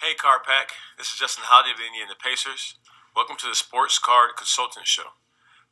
Hey, 0.00 0.14
Card 0.14 0.44
Pack. 0.44 0.70
This 0.96 1.08
is 1.08 1.18
Justin 1.18 1.42
Holiday 1.44 1.72
of 1.72 1.78
the 1.78 1.84
Indiana 1.84 2.14
Pacers. 2.14 2.78
Welcome 3.16 3.34
to 3.38 3.48
the 3.48 3.56
Sports 3.56 3.98
Card 3.98 4.30
Consultant 4.36 4.86
Show. 4.86 5.10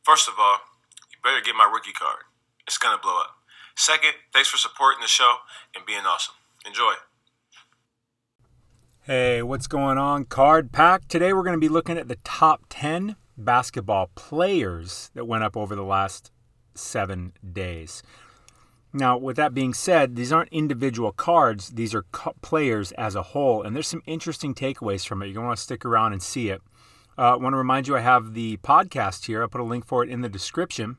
First 0.03 0.27
of 0.27 0.33
all, 0.37 0.57
you 1.09 1.15
better 1.23 1.39
get 1.39 1.55
my 1.55 1.63
rookie 1.63 1.93
card. 1.93 2.27
It's 2.67 2.77
going 2.77 2.93
to 2.93 3.01
blow 3.01 3.21
up. 3.21 3.37
Second, 3.77 4.19
thanks 4.33 4.49
for 4.49 4.57
supporting 4.57 4.99
the 4.99 5.07
show 5.07 5.47
and 5.73 5.85
being 5.85 6.01
awesome. 6.05 6.35
Enjoy. 6.65 6.95
Hey, 9.03 9.41
what's 9.41 9.67
going 9.67 9.97
on, 9.97 10.25
Card 10.25 10.73
Pack? 10.73 11.07
Today 11.07 11.31
we're 11.31 11.43
going 11.43 11.55
to 11.55 11.65
be 11.65 11.69
looking 11.69 11.97
at 11.97 12.09
the 12.09 12.19
top 12.25 12.65
10 12.67 13.15
basketball 13.37 14.11
players 14.15 15.09
that 15.15 15.23
went 15.23 15.45
up 15.45 15.55
over 15.55 15.73
the 15.73 15.87
last 15.87 16.31
seven 16.75 17.31
days. 17.53 18.03
Now, 18.97 19.15
with 19.15 19.35
that 19.35 19.53
being 19.53 19.75
said, 19.75 20.15
these 20.15 20.31
aren't 20.31 20.51
individual 20.51 21.11
cards, 21.11 21.69
these 21.69 21.93
are 21.93 22.03
players 22.41 22.91
as 22.93 23.13
a 23.13 23.21
whole, 23.21 23.61
and 23.61 23.75
there's 23.75 23.87
some 23.87 24.01
interesting 24.07 24.55
takeaways 24.55 25.05
from 25.05 25.21
it. 25.21 25.27
You're 25.27 25.35
going 25.35 25.43
to 25.43 25.47
want 25.49 25.57
to 25.57 25.63
stick 25.63 25.85
around 25.85 26.13
and 26.13 26.23
see 26.23 26.49
it. 26.49 26.63
Uh, 27.15 27.33
I 27.33 27.35
want 27.35 27.53
to 27.53 27.57
remind 27.57 27.87
you 27.87 27.95
I 27.95 27.99
have 27.99 28.33
the 28.33 28.57
podcast 28.57 29.27
here. 29.27 29.43
I'll 29.43 29.49
put 29.49 29.61
a 29.61 29.63
link 29.63 29.85
for 29.85 30.03
it 30.03 30.09
in 30.09 30.21
the 30.21 30.29
description. 30.29 30.97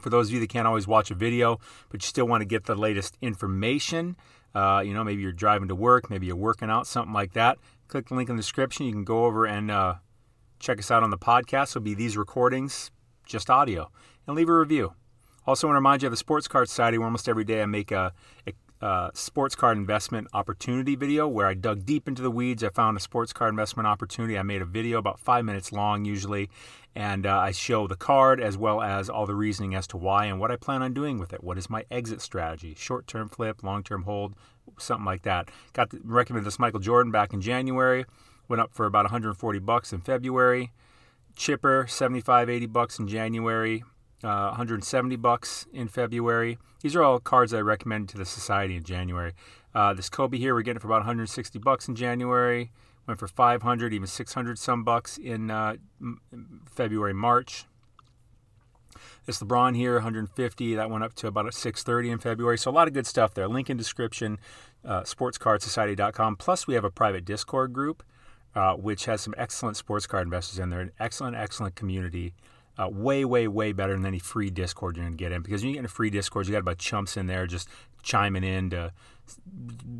For 0.00 0.08
those 0.08 0.28
of 0.28 0.34
you 0.34 0.40
that 0.40 0.50
can't 0.50 0.68
always 0.68 0.86
watch 0.86 1.10
a 1.10 1.16
video, 1.16 1.58
but 1.88 2.00
you 2.00 2.06
still 2.06 2.28
want 2.28 2.42
to 2.42 2.44
get 2.44 2.66
the 2.66 2.76
latest 2.76 3.16
information, 3.20 4.16
uh, 4.54 4.84
you 4.86 4.94
know, 4.94 5.02
maybe 5.02 5.20
you're 5.20 5.32
driving 5.32 5.66
to 5.66 5.74
work, 5.74 6.10
maybe 6.10 6.28
you're 6.28 6.36
working 6.36 6.70
out, 6.70 6.86
something 6.86 7.12
like 7.12 7.32
that, 7.32 7.58
click 7.88 8.08
the 8.08 8.14
link 8.14 8.30
in 8.30 8.36
the 8.36 8.42
description. 8.42 8.86
You 8.86 8.92
can 8.92 9.04
go 9.04 9.24
over 9.24 9.46
and 9.46 9.68
uh, 9.68 9.94
check 10.60 10.78
us 10.78 10.92
out 10.92 11.02
on 11.02 11.10
the 11.10 11.18
podcast. 11.18 11.70
It'll 11.72 11.80
be 11.80 11.94
these 11.94 12.16
recordings, 12.16 12.92
just 13.26 13.50
audio, 13.50 13.90
and 14.28 14.36
leave 14.36 14.48
a 14.48 14.56
review. 14.56 14.92
Also, 15.46 15.66
want 15.66 15.74
to 15.74 15.78
remind 15.78 16.02
you 16.02 16.06
of 16.06 16.12
the 16.12 16.16
Sports 16.16 16.46
Card 16.46 16.68
Society, 16.68 16.98
where 16.98 17.06
almost 17.06 17.28
every 17.28 17.44
day 17.44 17.62
I 17.62 17.66
make 17.66 17.90
a, 17.90 18.12
a, 18.46 18.52
a, 18.86 19.10
sports 19.14 19.54
card 19.54 19.78
investment 19.78 20.28
opportunity 20.34 20.96
video 20.96 21.26
where 21.26 21.46
I 21.46 21.54
dug 21.54 21.86
deep 21.86 22.06
into 22.06 22.20
the 22.20 22.30
weeds. 22.30 22.62
I 22.62 22.68
found 22.68 22.96
a 22.96 23.00
sports 23.00 23.32
card 23.32 23.50
investment 23.50 23.86
opportunity. 23.86 24.36
I 24.36 24.42
made 24.42 24.60
a 24.60 24.66
video 24.66 24.98
about 24.98 25.18
five 25.18 25.46
minutes 25.46 25.72
long, 25.72 26.04
usually, 26.04 26.50
and 26.94 27.26
uh, 27.26 27.38
I 27.38 27.52
show 27.52 27.86
the 27.86 27.96
card 27.96 28.40
as 28.40 28.58
well 28.58 28.82
as 28.82 29.08
all 29.08 29.24
the 29.24 29.34
reasoning 29.34 29.74
as 29.74 29.86
to 29.88 29.96
why 29.96 30.26
and 30.26 30.38
what 30.38 30.50
I 30.50 30.56
plan 30.56 30.82
on 30.82 30.92
doing 30.92 31.18
with 31.18 31.32
it. 31.32 31.42
What 31.42 31.56
is 31.56 31.70
my 31.70 31.84
exit 31.90 32.20
strategy? 32.20 32.74
Short 32.76 33.06
term 33.06 33.30
flip, 33.30 33.62
long 33.62 33.82
term 33.82 34.02
hold, 34.02 34.34
something 34.78 35.06
like 35.06 35.22
that. 35.22 35.50
Got 35.72 35.90
to 35.90 36.00
recommend 36.04 36.44
this 36.44 36.58
Michael 36.58 36.80
Jordan 36.80 37.12
back 37.12 37.32
in 37.32 37.40
January. 37.40 38.04
Went 38.48 38.60
up 38.60 38.74
for 38.74 38.84
about 38.84 39.04
140 39.04 39.58
bucks 39.60 39.92
in 39.92 40.02
February. 40.02 40.70
Chipper, 41.34 41.86
75, 41.88 42.50
80 42.50 42.66
bucks 42.66 42.98
in 42.98 43.08
January 43.08 43.84
uh, 44.22 44.48
170 44.48 45.16
bucks 45.16 45.66
in 45.72 45.88
February. 45.88 46.58
These 46.82 46.96
are 46.96 47.02
all 47.02 47.18
cards 47.20 47.52
I 47.54 47.60
recommend 47.60 48.08
to 48.10 48.18
the 48.18 48.24
society 48.24 48.76
in 48.76 48.82
January. 48.82 49.32
Uh, 49.74 49.94
this 49.94 50.08
Kobe 50.08 50.38
here, 50.38 50.54
we're 50.54 50.62
getting 50.62 50.80
for 50.80 50.88
about 50.88 51.00
160 51.00 51.58
bucks 51.58 51.88
in 51.88 51.94
January. 51.94 52.70
Went 53.06 53.18
for 53.18 53.28
500, 53.28 53.92
even 53.92 54.06
600 54.06 54.58
some 54.58 54.84
bucks 54.84 55.18
in 55.18 55.50
uh, 55.50 55.76
February, 56.66 57.14
March. 57.14 57.64
This 59.26 59.40
LeBron 59.40 59.76
here, 59.76 59.94
150. 59.94 60.74
That 60.74 60.90
went 60.90 61.04
up 61.04 61.14
to 61.14 61.26
about 61.26 61.52
630 61.52 62.10
in 62.10 62.18
February. 62.18 62.58
So 62.58 62.70
a 62.70 62.72
lot 62.72 62.88
of 62.88 62.94
good 62.94 63.06
stuff 63.06 63.34
there. 63.34 63.48
Link 63.48 63.70
in 63.70 63.76
description, 63.76 64.38
uh, 64.84 65.02
sportscardsociety.com. 65.02 66.36
Plus, 66.36 66.66
we 66.66 66.74
have 66.74 66.84
a 66.84 66.90
private 66.90 67.24
Discord 67.24 67.72
group, 67.72 68.02
uh, 68.54 68.74
which 68.74 69.04
has 69.04 69.20
some 69.20 69.34
excellent 69.36 69.76
sports 69.76 70.06
card 70.06 70.26
investors 70.26 70.58
in 70.58 70.70
there. 70.70 70.80
An 70.80 70.92
excellent, 70.98 71.36
excellent 71.36 71.74
community 71.74 72.34
uh, 72.80 72.88
way, 72.88 73.24
way, 73.24 73.46
way 73.46 73.72
better 73.72 73.94
than 73.94 74.06
any 74.06 74.18
free 74.18 74.50
Discord 74.50 74.96
you're 74.96 75.04
going 75.04 75.16
to 75.16 75.22
get 75.22 75.32
in. 75.32 75.42
Because 75.42 75.62
when 75.62 75.68
you 75.68 75.74
get 75.74 75.80
in 75.80 75.84
a 75.84 75.88
free 75.88 76.10
Discord, 76.10 76.46
you 76.46 76.52
got 76.52 76.60
about 76.60 76.78
chumps 76.78 77.16
in 77.16 77.26
there 77.26 77.46
just 77.46 77.68
chiming 78.02 78.44
in 78.44 78.70
to 78.70 78.92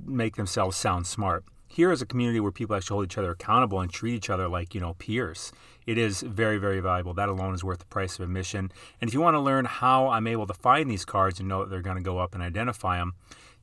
make 0.06 0.36
themselves 0.36 0.77
sound 0.77 1.06
smart. 1.06 1.45
Here 1.69 1.92
is 1.92 2.03
a 2.03 2.06
community 2.06 2.41
where 2.41 2.51
people 2.51 2.75
actually 2.75 2.95
hold 2.95 3.05
each 3.05 3.19
other 3.19 3.31
accountable 3.31 3.81
and 3.81 3.92
treat 3.92 4.14
each 4.14 4.31
other 4.31 4.48
like, 4.48 4.75
you 4.75 4.81
know, 4.81 4.95
peers. 4.95 5.53
It 5.86 5.98
is 5.98 6.23
very, 6.23 6.58
very 6.58 6.81
valuable. 6.81 7.14
That 7.14 7.28
alone 7.28 7.55
is 7.55 7.62
worth 7.62 7.78
the 7.78 7.84
price 7.86 8.19
of 8.19 8.23
admission. 8.23 8.73
And 9.01 9.08
if 9.08 9.14
you 9.14 9.20
want 9.20 9.34
to 9.34 9.40
learn 9.40 9.67
how 9.67 10.08
I'm 10.08 10.27
able 10.27 10.46
to 10.46 10.55
find 10.55 10.90
these 10.90 11.05
cards 11.05 11.39
and 11.39 11.48
know 11.48 11.61
that 11.61 11.70
they're 11.70 11.83
going 11.83 11.96
to 11.96 12.02
go 12.02 12.19
up 12.19 12.35
and 12.35 12.42
identify 12.42 12.98
them, 12.98 13.14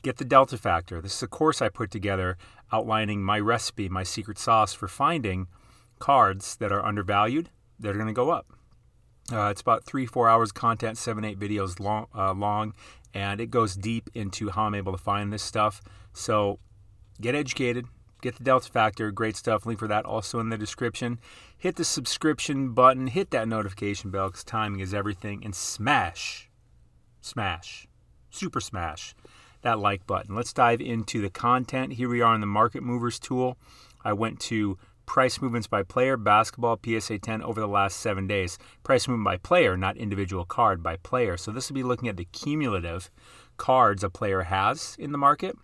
get 0.04 0.18
the 0.18 0.26
Delta 0.26 0.58
Factor. 0.58 1.02
This 1.02 1.16
is 1.16 1.24
a 1.24 1.28
course 1.28 1.62
I 1.62 1.70
put 1.70 1.92
together 1.92 2.38
outlining 2.72 3.24
my 3.24 3.40
recipe, 3.40 3.90
my 3.90 4.04
secret 4.04 4.38
sauce 4.38 4.74
for 4.74 4.88
finding 4.88 5.48
cards 6.00 6.56
that 6.58 6.72
are 6.72 6.86
undervalued 6.86 7.50
that 7.80 7.90
are 7.90 7.94
going 7.96 8.08
to 8.08 8.14
go 8.14 8.30
up. 8.30 8.57
Uh, 9.32 9.50
it's 9.50 9.62
about 9.62 9.86
three, 9.86 10.06
four 10.06 10.30
hours 10.30 10.52
content, 10.52 10.98
seven, 10.98 11.26
eight 11.26 11.40
videos 11.40 11.80
long, 11.80 12.08
uh, 12.16 12.34
long, 12.34 12.74
and 13.14 13.42
it 13.42 13.52
goes 13.52 13.76
deep 13.76 14.10
into 14.14 14.50
how 14.50 14.64
I'm 14.64 14.76
able 14.76 14.94
to 14.94 14.98
find 14.98 15.34
this 15.34 15.44
stuff. 15.44 15.82
So 16.14 16.60
get 17.20 17.36
educated, 17.36 17.86
get 18.22 18.38
the 18.38 18.44
Delta 18.44 18.70
Factor, 18.70 19.12
great 19.12 19.36
stuff. 19.36 19.66
Link 19.66 19.80
for 19.80 19.88
that 19.88 20.06
also 20.06 20.40
in 20.40 20.50
the 20.50 20.58
description. 20.58 21.20
Hit 21.58 21.76
the 21.76 21.84
subscription 21.84 22.74
button, 22.74 23.08
hit 23.08 23.32
that 23.32 23.48
notification 23.48 24.12
bell 24.12 24.28
because 24.28 24.44
timing 24.44 24.80
is 24.80 24.94
everything, 24.94 25.44
and 25.44 25.54
smash, 25.54 26.50
smash, 27.22 27.88
super 28.30 28.62
smash 28.62 29.14
that 29.62 29.80
like 29.80 30.08
button. 30.08 30.36
Let's 30.36 30.54
dive 30.54 30.82
into 30.82 31.22
the 31.22 31.30
content. 31.30 31.94
Here 31.94 32.10
we 32.10 32.22
are 32.22 32.34
in 32.34 32.42
the 32.42 32.48
Market 32.48 32.84
Movers 32.84 33.20
tool. 33.20 33.58
I 34.04 34.14
went 34.14 34.40
to 34.42 34.78
price 35.08 35.42
movements 35.42 35.66
by 35.66 35.82
player, 35.82 36.18
basketball, 36.18 36.80
PSA 36.86 37.18
10 37.18 37.42
over 37.42 37.60
the 37.60 37.68
last 37.68 37.98
seven 37.98 38.28
days. 38.28 38.60
Price 38.84 39.08
movement 39.08 39.26
by 39.26 39.38
player, 39.38 39.76
not 39.76 39.98
individual 39.98 40.46
card, 40.46 40.84
by 40.84 40.98
player. 40.98 41.38
So 41.38 41.50
this 41.50 41.70
will 41.70 41.76
be 41.76 41.82
looking 41.82 42.10
at 42.10 42.18
the 42.18 42.26
cumulative 42.26 43.10
cards 43.56 44.04
a 44.04 44.10
player 44.10 44.44
has 44.44 44.96
in 45.00 45.12
the 45.12 45.18
market. 45.18 45.56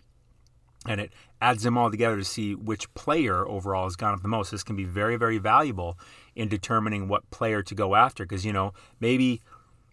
And 0.86 1.00
it 1.00 1.12
adds 1.40 1.62
them 1.62 1.78
all 1.78 1.90
together 1.90 2.16
to 2.16 2.24
see 2.24 2.54
which 2.54 2.92
player 2.94 3.46
overall 3.46 3.84
has 3.84 3.96
gone 3.96 4.14
up 4.14 4.22
the 4.22 4.28
most. 4.28 4.50
This 4.50 4.64
can 4.64 4.76
be 4.76 4.84
very, 4.84 5.16
very 5.16 5.38
valuable 5.38 5.98
in 6.34 6.48
determining 6.48 7.06
what 7.06 7.30
player 7.30 7.62
to 7.62 7.74
go 7.74 7.94
after. 7.94 8.24
Because, 8.24 8.44
you 8.44 8.52
know, 8.52 8.72
maybe 8.98 9.40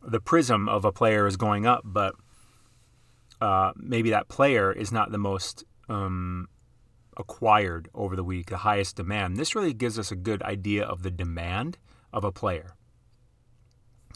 the 0.03 0.19
prism 0.19 0.67
of 0.67 0.85
a 0.85 0.91
player 0.91 1.27
is 1.27 1.37
going 1.37 1.67
up, 1.67 1.81
but 1.85 2.15
uh, 3.41 3.73
maybe 3.75 4.09
that 4.09 4.27
player 4.27 4.71
is 4.71 4.91
not 4.91 5.11
the 5.11 5.17
most 5.17 5.65
um, 5.89 6.47
acquired 7.17 7.89
over 7.93 8.15
the 8.15 8.23
week, 8.23 8.49
the 8.49 8.57
highest 8.57 8.95
demand. 8.95 9.37
This 9.37 9.55
really 9.55 9.73
gives 9.73 9.99
us 9.99 10.11
a 10.11 10.15
good 10.15 10.41
idea 10.43 10.83
of 10.83 11.03
the 11.03 11.11
demand 11.11 11.77
of 12.13 12.23
a 12.23 12.31
player 12.31 12.75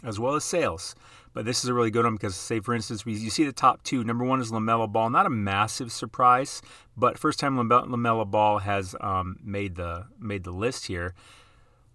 as 0.06 0.20
well 0.20 0.36
as 0.36 0.44
sales. 0.44 0.96
But 1.34 1.44
this 1.44 1.64
is 1.64 1.70
a 1.70 1.74
really 1.74 1.92
good 1.92 2.06
one 2.06 2.14
because, 2.14 2.36
say, 2.36 2.62
for 2.62 2.74
instance, 2.74 3.06
we, 3.06 3.14
you 3.14 3.30
see 3.30 3.44
the 3.44 3.52
top 3.52 3.84
two. 3.84 4.04
Number 4.04 4.24
one 4.24 4.40
is 4.40 4.52
LaMelo 4.52 4.90
Ball. 4.90 5.10
Not 5.10 5.26
a 5.26 5.30
massive 5.30 5.92
surprise, 5.92 6.62
but 6.96 7.18
first 7.18 7.40
time 7.40 7.58
LaMelo 7.58 8.30
Ball 8.30 8.60
has 8.60 8.96
um, 9.02 9.38
made 9.44 9.76
the 9.76 10.06
made 10.18 10.46
the 10.46 10.52
list 10.52 10.88
here. 10.88 11.14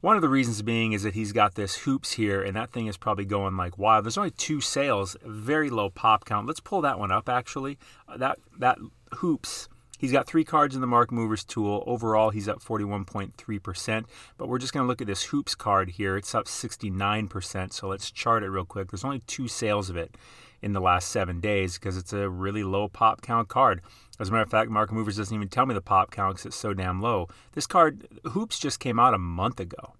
One 0.02 0.16
of 0.16 0.22
the 0.22 0.28
reasons 0.28 0.62
being 0.62 0.92
is 0.92 1.02
that 1.02 1.14
he's 1.14 1.32
got 1.32 1.54
this 1.54 1.76
hoops 1.76 2.12
here, 2.12 2.42
and 2.42 2.56
that 2.56 2.70
thing 2.70 2.86
is 2.86 2.96
probably 2.96 3.24
going 3.24 3.56
like 3.56 3.78
wild. 3.78 4.04
There's 4.04 4.18
only 4.18 4.30
two 4.30 4.60
sales, 4.60 5.16
very 5.24 5.70
low 5.70 5.88
pop 5.88 6.24
count. 6.26 6.46
Let's 6.46 6.60
pull 6.60 6.82
that 6.82 6.98
one 6.98 7.10
up. 7.10 7.28
Actually, 7.28 7.78
that 8.14 8.38
that 8.58 8.78
hoops 9.16 9.69
He's 10.00 10.12
got 10.12 10.26
three 10.26 10.44
cards 10.44 10.74
in 10.74 10.80
the 10.80 10.86
Market 10.86 11.12
Movers 11.12 11.44
tool. 11.44 11.84
Overall, 11.86 12.30
he's 12.30 12.48
up 12.48 12.64
41.3%. 12.64 14.06
But 14.38 14.48
we're 14.48 14.58
just 14.58 14.72
going 14.72 14.82
to 14.82 14.88
look 14.88 15.02
at 15.02 15.06
this 15.06 15.24
Hoops 15.24 15.54
card 15.54 15.90
here. 15.90 16.16
It's 16.16 16.34
up 16.34 16.46
69%. 16.46 17.72
So 17.74 17.86
let's 17.86 18.10
chart 18.10 18.42
it 18.42 18.48
real 18.48 18.64
quick. 18.64 18.90
There's 18.90 19.04
only 19.04 19.18
two 19.26 19.46
sales 19.46 19.90
of 19.90 19.98
it 19.98 20.16
in 20.62 20.72
the 20.72 20.80
last 20.80 21.10
seven 21.10 21.38
days 21.38 21.74
because 21.74 21.98
it's 21.98 22.14
a 22.14 22.30
really 22.30 22.64
low 22.64 22.88
pop 22.88 23.20
count 23.20 23.48
card. 23.48 23.82
As 24.18 24.30
a 24.30 24.32
matter 24.32 24.44
of 24.44 24.50
fact, 24.50 24.70
Market 24.70 24.94
Movers 24.94 25.18
doesn't 25.18 25.34
even 25.34 25.48
tell 25.48 25.66
me 25.66 25.74
the 25.74 25.82
pop 25.82 26.10
count 26.10 26.36
because 26.36 26.46
it's 26.46 26.56
so 26.56 26.72
damn 26.72 27.02
low. 27.02 27.28
This 27.52 27.66
card, 27.66 28.08
Hoops, 28.24 28.58
just 28.58 28.80
came 28.80 28.98
out 28.98 29.12
a 29.12 29.18
month 29.18 29.60
ago. 29.60 29.92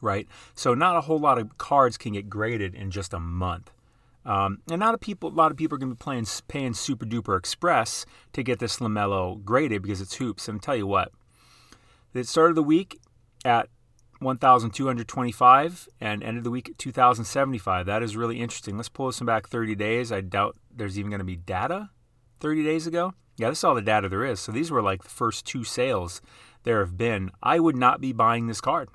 Right? 0.00 0.26
So 0.54 0.74
not 0.74 0.96
a 0.96 1.02
whole 1.02 1.20
lot 1.20 1.38
of 1.38 1.58
cards 1.58 1.96
can 1.96 2.14
get 2.14 2.28
graded 2.28 2.74
in 2.74 2.90
just 2.90 3.14
a 3.14 3.20
month. 3.20 3.70
Um, 4.28 4.58
and 4.70 4.78
not 4.78 4.94
a 4.94 4.98
people, 4.98 5.30
a 5.30 5.32
lot 5.32 5.50
of 5.50 5.56
people 5.56 5.76
are 5.76 5.78
going 5.78 5.90
to 5.90 5.96
be 5.96 6.04
playing, 6.04 6.26
paying 6.48 6.74
super 6.74 7.06
duper 7.06 7.38
express 7.38 8.04
to 8.34 8.42
get 8.42 8.58
this 8.58 8.78
LaMelo 8.78 9.42
graded 9.42 9.80
because 9.80 10.02
it's 10.02 10.16
hoops. 10.16 10.46
And 10.48 10.56
I'll 10.56 10.60
tell 10.60 10.76
you 10.76 10.86
what, 10.86 11.12
it 12.12 12.28
started 12.28 12.54
the 12.54 12.62
week 12.62 13.00
at 13.46 13.70
1,225 14.20 15.88
and 15.98 16.22
ended 16.22 16.44
the 16.44 16.50
week 16.50 16.68
at 16.68 16.76
2,075. 16.76 17.86
That 17.86 18.02
is 18.02 18.18
really 18.18 18.38
interesting. 18.38 18.76
Let's 18.76 18.90
pull 18.90 19.06
this 19.06 19.18
back 19.20 19.48
30 19.48 19.74
days. 19.74 20.12
I 20.12 20.20
doubt 20.20 20.58
there's 20.70 20.98
even 20.98 21.10
going 21.10 21.20
to 21.20 21.24
be 21.24 21.36
data 21.36 21.88
30 22.40 22.64
days 22.64 22.86
ago. 22.86 23.14
Yeah, 23.38 23.48
this 23.48 23.58
is 23.58 23.64
all 23.64 23.74
the 23.74 23.80
data 23.80 24.10
there 24.10 24.26
is. 24.26 24.40
So 24.40 24.52
these 24.52 24.70
were 24.70 24.82
like 24.82 25.04
the 25.04 25.08
first 25.08 25.46
two 25.46 25.64
sales 25.64 26.20
there 26.64 26.80
have 26.80 26.98
been. 26.98 27.30
I 27.42 27.60
would 27.60 27.76
not 27.76 27.98
be 27.98 28.12
buying 28.12 28.46
this 28.46 28.60
card. 28.60 28.90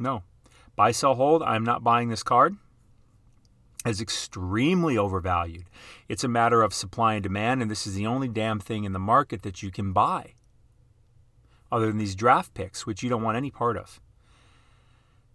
No. 0.00 0.24
Buy, 0.74 0.90
sell, 0.90 1.14
hold. 1.14 1.44
I'm 1.44 1.64
not 1.64 1.84
buying 1.84 2.08
this 2.08 2.24
card 2.24 2.56
is 3.86 4.00
extremely 4.00 4.98
overvalued. 4.98 5.70
It's 6.08 6.24
a 6.24 6.28
matter 6.28 6.62
of 6.62 6.74
supply 6.74 7.14
and 7.14 7.22
demand, 7.22 7.62
and 7.62 7.70
this 7.70 7.86
is 7.86 7.94
the 7.94 8.06
only 8.06 8.28
damn 8.28 8.60
thing 8.60 8.84
in 8.84 8.92
the 8.92 8.98
market 8.98 9.42
that 9.42 9.62
you 9.62 9.70
can 9.70 9.92
buy, 9.92 10.34
other 11.70 11.86
than 11.86 11.98
these 11.98 12.14
draft 12.14 12.54
picks, 12.54 12.86
which 12.86 13.02
you 13.02 13.08
don't 13.08 13.22
want 13.22 13.36
any 13.36 13.50
part 13.50 13.76
of. 13.76 14.00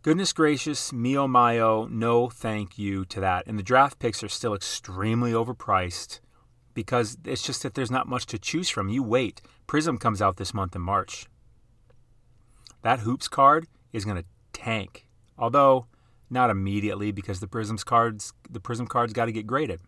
Goodness 0.02 0.34
gracious, 0.34 0.92
mio 0.92 1.28
mayo, 1.28 1.86
no 1.88 2.28
thank 2.28 2.78
you 2.78 3.06
to 3.06 3.22
that. 3.22 3.48
And 3.48 3.58
the 3.58 3.64
draft 3.64 4.00
picks 4.00 4.22
are 4.22 4.30
still 4.30 4.54
extremely 4.54 5.32
overpriced. 5.32 6.20
because 6.74 7.18
it's 7.26 7.44
just 7.44 7.64
that 7.64 7.74
there's 7.76 7.92
not 7.92 8.08
much 8.08 8.26
to 8.28 8.40
choose 8.40 8.70
from. 8.70 8.90
You 8.90 9.04
wait. 9.04 9.42
Prism 9.68 9.98
comes 9.98 10.22
out 10.22 10.38
this 10.38 10.54
month 10.54 10.76
in 10.76 10.82
March. 10.82 11.28
That 12.82 13.00
Hoops 13.00 13.28
card 13.28 13.68
is 13.92 14.06
going 14.06 14.18
to 14.18 14.26
tank. 14.52 15.08
Although 15.38 15.88
not 16.34 16.50
immediately 16.50 17.12
because 17.12 17.40
the 17.40 17.48
Prism's 17.48 17.84
cards 17.84 18.34
the 18.50 18.60
Prism 18.60 18.88
cards 18.88 19.14
got 19.14 19.26
to 19.26 19.32
get 19.32 19.48
graded. 19.48 19.80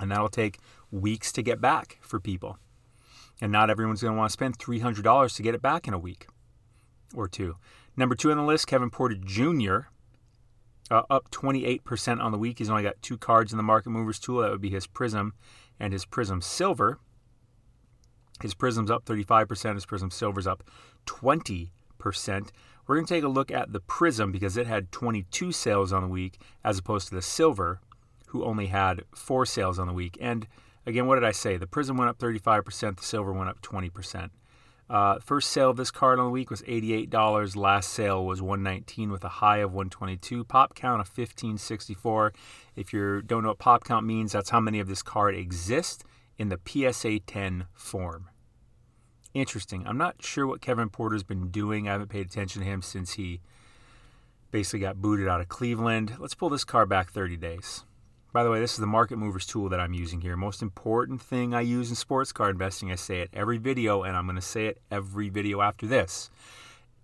And 0.00 0.10
that'll 0.10 0.28
take 0.28 0.58
weeks 0.90 1.32
to 1.32 1.42
get 1.42 1.60
back 1.60 1.98
for 2.00 2.20
people. 2.20 2.58
And 3.40 3.50
not 3.50 3.70
everyone's 3.70 4.02
going 4.02 4.14
to 4.14 4.18
want 4.18 4.30
to 4.30 4.32
spend 4.32 4.58
$300 4.58 5.36
to 5.36 5.42
get 5.42 5.54
it 5.54 5.62
back 5.62 5.88
in 5.88 5.94
a 5.94 5.98
week 5.98 6.26
or 7.14 7.28
two. 7.28 7.56
Number 7.96 8.14
two 8.14 8.30
on 8.30 8.36
the 8.36 8.42
list, 8.42 8.66
Kevin 8.66 8.90
Porter 8.90 9.16
Jr., 9.16 9.88
uh, 10.90 11.02
up 11.10 11.30
28% 11.30 12.20
on 12.20 12.32
the 12.32 12.38
week. 12.38 12.58
He's 12.58 12.70
only 12.70 12.82
got 12.82 13.00
two 13.02 13.18
cards 13.18 13.52
in 13.52 13.56
the 13.56 13.62
Market 13.62 13.90
Movers 13.90 14.18
tool. 14.18 14.40
That 14.40 14.50
would 14.50 14.60
be 14.60 14.70
his 14.70 14.86
Prism 14.86 15.34
and 15.78 15.92
his 15.92 16.04
Prism 16.04 16.40
Silver. 16.40 16.98
His 18.40 18.54
Prism's 18.54 18.90
up 18.90 19.04
35%, 19.04 19.74
his 19.74 19.86
Prism 19.86 20.10
Silver's 20.10 20.46
up 20.46 20.62
20%. 21.06 21.70
We're 22.88 22.96
going 22.96 23.06
to 23.06 23.14
take 23.14 23.24
a 23.24 23.28
look 23.28 23.50
at 23.50 23.74
the 23.74 23.80
Prism 23.80 24.32
because 24.32 24.56
it 24.56 24.66
had 24.66 24.90
22 24.92 25.52
sales 25.52 25.92
on 25.92 26.02
the 26.02 26.08
week 26.08 26.40
as 26.64 26.78
opposed 26.78 27.08
to 27.08 27.14
the 27.14 27.20
Silver, 27.20 27.80
who 28.28 28.42
only 28.42 28.68
had 28.68 29.02
four 29.14 29.44
sales 29.44 29.78
on 29.78 29.86
the 29.86 29.92
week. 29.92 30.16
And 30.22 30.48
again, 30.86 31.06
what 31.06 31.16
did 31.16 31.24
I 31.24 31.32
say? 31.32 31.58
The 31.58 31.66
Prism 31.66 31.98
went 31.98 32.08
up 32.08 32.18
35%, 32.18 32.96
the 32.96 33.02
Silver 33.04 33.30
went 33.30 33.50
up 33.50 33.60
20%. 33.60 34.30
Uh, 34.88 35.18
first 35.18 35.50
sale 35.50 35.68
of 35.68 35.76
this 35.76 35.90
card 35.90 36.18
on 36.18 36.24
the 36.24 36.30
week 36.30 36.48
was 36.48 36.62
$88. 36.62 37.54
Last 37.56 37.90
sale 37.90 38.24
was 38.24 38.40
119 38.40 39.12
with 39.12 39.22
a 39.22 39.28
high 39.28 39.58
of 39.58 39.74
122. 39.74 40.44
Pop 40.44 40.74
count 40.74 41.02
of 41.02 41.08
1564. 41.08 42.32
If 42.74 42.94
you 42.94 43.20
don't 43.20 43.42
know 43.42 43.50
what 43.50 43.58
pop 43.58 43.84
count 43.84 44.06
means, 44.06 44.32
that's 44.32 44.48
how 44.48 44.60
many 44.60 44.80
of 44.80 44.88
this 44.88 45.02
card 45.02 45.34
exist 45.34 46.04
in 46.38 46.48
the 46.48 46.58
PSA 46.64 47.20
10 47.20 47.66
form. 47.74 48.30
Interesting. 49.34 49.86
I'm 49.86 49.98
not 49.98 50.22
sure 50.22 50.46
what 50.46 50.60
Kevin 50.60 50.88
Porter's 50.88 51.22
been 51.22 51.50
doing. 51.50 51.88
I 51.88 51.92
haven't 51.92 52.08
paid 52.08 52.26
attention 52.26 52.62
to 52.62 52.68
him 52.68 52.82
since 52.82 53.14
he 53.14 53.40
basically 54.50 54.80
got 54.80 55.00
booted 55.00 55.28
out 55.28 55.40
of 55.40 55.48
Cleveland. 55.48 56.14
Let's 56.18 56.34
pull 56.34 56.48
this 56.48 56.64
car 56.64 56.86
back 56.86 57.10
30 57.10 57.36
days. 57.36 57.84
By 58.32 58.42
the 58.42 58.50
way, 58.50 58.60
this 58.60 58.72
is 58.72 58.78
the 58.78 58.86
market 58.86 59.16
movers 59.16 59.46
tool 59.46 59.68
that 59.70 59.80
I'm 59.80 59.94
using 59.94 60.20
here. 60.20 60.36
Most 60.36 60.62
important 60.62 61.20
thing 61.20 61.54
I 61.54 61.62
use 61.62 61.90
in 61.90 61.96
sports 61.96 62.32
car 62.32 62.50
investing. 62.50 62.92
I 62.92 62.94
say 62.94 63.20
it 63.20 63.30
every 63.32 63.58
video, 63.58 64.02
and 64.02 64.16
I'm 64.16 64.26
going 64.26 64.36
to 64.36 64.42
say 64.42 64.66
it 64.66 64.80
every 64.90 65.28
video 65.28 65.60
after 65.60 65.86
this. 65.86 66.30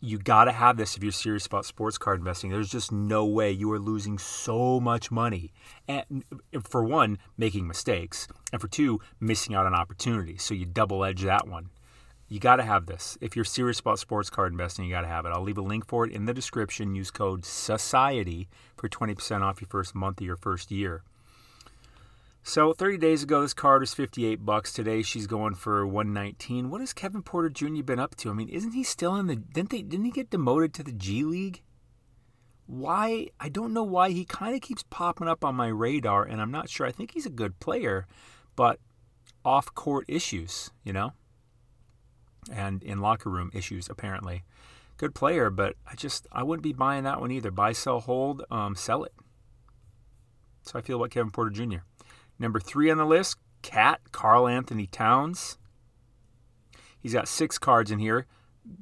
You 0.00 0.18
got 0.18 0.44
to 0.44 0.52
have 0.52 0.76
this 0.76 0.96
if 0.96 1.02
you're 1.02 1.12
serious 1.12 1.46
about 1.46 1.64
sports 1.64 1.96
car 1.96 2.14
investing. 2.14 2.50
There's 2.50 2.68
just 2.68 2.92
no 2.92 3.24
way 3.24 3.50
you 3.50 3.72
are 3.72 3.78
losing 3.78 4.18
so 4.18 4.80
much 4.80 5.10
money. 5.10 5.50
And 5.88 6.24
for 6.62 6.84
one, 6.84 7.18
making 7.38 7.66
mistakes, 7.66 8.28
and 8.52 8.60
for 8.60 8.68
two, 8.68 9.00
missing 9.18 9.54
out 9.54 9.64
on 9.64 9.74
opportunities. 9.74 10.42
So 10.42 10.52
you 10.52 10.66
double 10.66 11.04
edge 11.04 11.22
that 11.22 11.48
one. 11.48 11.70
You 12.34 12.40
got 12.40 12.56
to 12.56 12.64
have 12.64 12.86
this. 12.86 13.16
If 13.20 13.36
you're 13.36 13.44
serious 13.44 13.78
about 13.78 14.00
sports 14.00 14.28
card 14.28 14.50
investing, 14.50 14.84
you 14.84 14.90
got 14.90 15.02
to 15.02 15.06
have 15.06 15.24
it. 15.24 15.28
I'll 15.28 15.44
leave 15.44 15.56
a 15.56 15.62
link 15.62 15.86
for 15.86 16.04
it 16.04 16.10
in 16.10 16.24
the 16.24 16.34
description. 16.34 16.96
Use 16.96 17.12
code 17.12 17.44
SOCIETY 17.44 18.48
for 18.76 18.88
20% 18.88 19.42
off 19.42 19.60
your 19.60 19.68
first 19.68 19.94
month 19.94 20.20
of 20.20 20.26
your 20.26 20.34
first 20.34 20.72
year. 20.72 21.04
So 22.42 22.72
30 22.72 22.98
days 22.98 23.22
ago, 23.22 23.40
this 23.40 23.54
card 23.54 23.82
was 23.82 23.94
58 23.94 24.44
bucks. 24.44 24.72
Today, 24.72 25.02
she's 25.02 25.28
going 25.28 25.54
for 25.54 25.86
119. 25.86 26.70
What 26.70 26.80
has 26.80 26.92
Kevin 26.92 27.22
Porter 27.22 27.50
Jr. 27.50 27.84
been 27.84 28.00
up 28.00 28.16
to? 28.16 28.30
I 28.30 28.32
mean, 28.32 28.48
isn't 28.48 28.72
he 28.72 28.82
still 28.82 29.14
in 29.14 29.28
the? 29.28 29.36
Didn't 29.36 29.70
they? 29.70 29.82
Didn't 29.82 30.06
he 30.06 30.10
get 30.10 30.30
demoted 30.30 30.74
to 30.74 30.82
the 30.82 30.90
G 30.90 31.22
League? 31.22 31.62
Why? 32.66 33.28
I 33.38 33.48
don't 33.48 33.72
know 33.72 33.84
why 33.84 34.10
he 34.10 34.24
kind 34.24 34.56
of 34.56 34.60
keeps 34.60 34.82
popping 34.90 35.28
up 35.28 35.44
on 35.44 35.54
my 35.54 35.68
radar, 35.68 36.24
and 36.24 36.42
I'm 36.42 36.50
not 36.50 36.68
sure. 36.68 36.84
I 36.84 36.90
think 36.90 37.12
he's 37.12 37.26
a 37.26 37.30
good 37.30 37.60
player, 37.60 38.08
but 38.56 38.80
off-court 39.44 40.06
issues, 40.08 40.72
you 40.82 40.92
know, 40.92 41.12
and 42.52 42.82
in 42.82 43.00
locker 43.00 43.30
room 43.30 43.50
issues 43.54 43.88
apparently. 43.88 44.44
Good 44.96 45.14
player, 45.14 45.50
but 45.50 45.76
I 45.90 45.94
just 45.94 46.26
I 46.30 46.42
wouldn't 46.42 46.62
be 46.62 46.72
buying 46.72 47.04
that 47.04 47.20
one 47.20 47.30
either. 47.30 47.50
Buy, 47.50 47.72
sell, 47.72 48.00
hold, 48.00 48.44
um, 48.50 48.76
sell 48.76 49.04
it. 49.04 49.12
So 50.62 50.78
I 50.78 50.82
feel 50.82 50.96
about 50.96 51.10
Kevin 51.10 51.30
Porter 51.30 51.50
Jr. 51.50 51.78
Number 52.38 52.60
three 52.60 52.90
on 52.90 52.98
the 52.98 53.04
list, 53.04 53.36
Cat 53.62 54.00
Carl 54.12 54.46
Anthony 54.48 54.86
Towns. 54.86 55.58
He's 57.00 57.12
got 57.12 57.28
six 57.28 57.58
cards 57.58 57.90
in 57.90 57.98
here. 57.98 58.26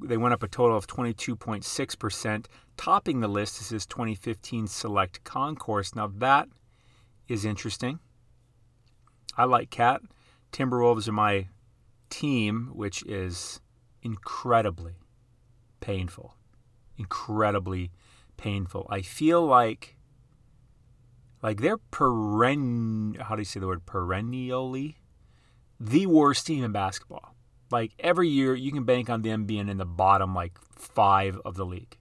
They 0.00 0.16
went 0.16 0.32
up 0.32 0.44
a 0.44 0.48
total 0.48 0.76
of 0.76 0.86
22.6%. 0.86 2.46
Topping 2.76 3.20
the 3.20 3.28
list 3.28 3.60
is 3.60 3.70
his 3.70 3.86
2015 3.86 4.68
Select 4.68 5.24
Concourse. 5.24 5.94
Now 5.96 6.06
that 6.18 6.48
is 7.26 7.44
interesting. 7.44 7.98
I 9.36 9.44
like 9.44 9.70
Cat. 9.70 10.02
Timberwolves 10.52 11.08
are 11.08 11.12
my 11.12 11.48
team, 12.12 12.70
which 12.74 13.02
is 13.04 13.60
incredibly 14.02 14.96
painful. 15.80 16.36
Incredibly 16.98 17.90
painful. 18.36 18.86
I 18.90 19.00
feel 19.00 19.44
like 19.44 19.96
like 21.42 21.60
they're 21.60 21.78
peren 21.78 23.20
how 23.20 23.34
do 23.34 23.40
you 23.40 23.46
say 23.46 23.58
the 23.58 23.66
word 23.66 23.86
perennially 23.86 24.98
the 25.80 26.06
worst 26.06 26.46
team 26.46 26.62
in 26.62 26.70
basketball. 26.70 27.34
Like 27.70 27.92
every 27.98 28.28
year 28.28 28.54
you 28.54 28.70
can 28.70 28.84
bank 28.84 29.10
on 29.10 29.22
them 29.22 29.46
being 29.46 29.68
in 29.68 29.78
the 29.78 29.84
bottom 29.84 30.34
like 30.34 30.52
5 30.76 31.40
of 31.44 31.56
the 31.56 31.64
league. 31.64 31.96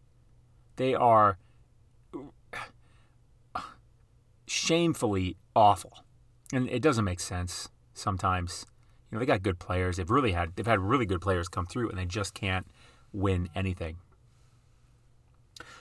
They 0.76 0.94
are 0.94 1.40
shamefully 4.46 5.38
awful. 5.56 6.04
And 6.54 6.70
it 6.70 6.82
doesn't 6.82 7.06
make 7.06 7.22
sense 7.22 7.70
sometimes. 7.94 8.66
You 9.12 9.16
know, 9.16 9.20
they 9.20 9.26
got 9.26 9.44
good 9.44 9.60
players. 9.60 9.98
They've 9.98 10.10
really 10.10 10.32
had 10.32 10.56
they've 10.56 10.66
had 10.66 10.80
really 10.80 11.06
good 11.06 11.20
players 11.22 11.50
come 11.50 11.66
through 11.66 11.90
and 11.90 11.98
they 11.98 12.06
just 12.06 12.34
can't 12.34 12.66
win 13.12 13.50
anything. 13.54 13.98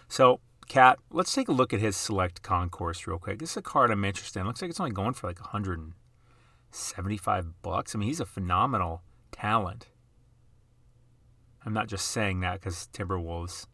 So 0.08 0.40
Cat, 0.68 0.98
let's 1.10 1.34
take 1.34 1.48
a 1.48 1.52
look 1.52 1.72
at 1.72 1.80
his 1.80 1.96
select 1.96 2.42
concourse 2.42 3.06
real 3.06 3.18
quick. 3.18 3.38
This 3.40 3.50
is 3.50 3.56
a 3.56 3.62
card 3.62 3.90
I'm 3.90 4.04
interested 4.04 4.38
in. 4.38 4.46
Looks 4.46 4.62
like 4.62 4.70
it's 4.70 4.78
only 4.78 4.92
going 4.92 5.14
for 5.14 5.26
like 5.26 5.40
175 5.40 7.62
bucks. 7.62 7.94
I 7.94 7.98
mean, 7.98 8.08
he's 8.08 8.20
a 8.20 8.26
phenomenal 8.26 9.02
talent. 9.32 9.88
I'm 11.66 11.72
not 11.72 11.88
just 11.88 12.06
saying 12.06 12.38
that 12.40 12.60
because 12.60 12.88
Timberwolves. 12.92 13.66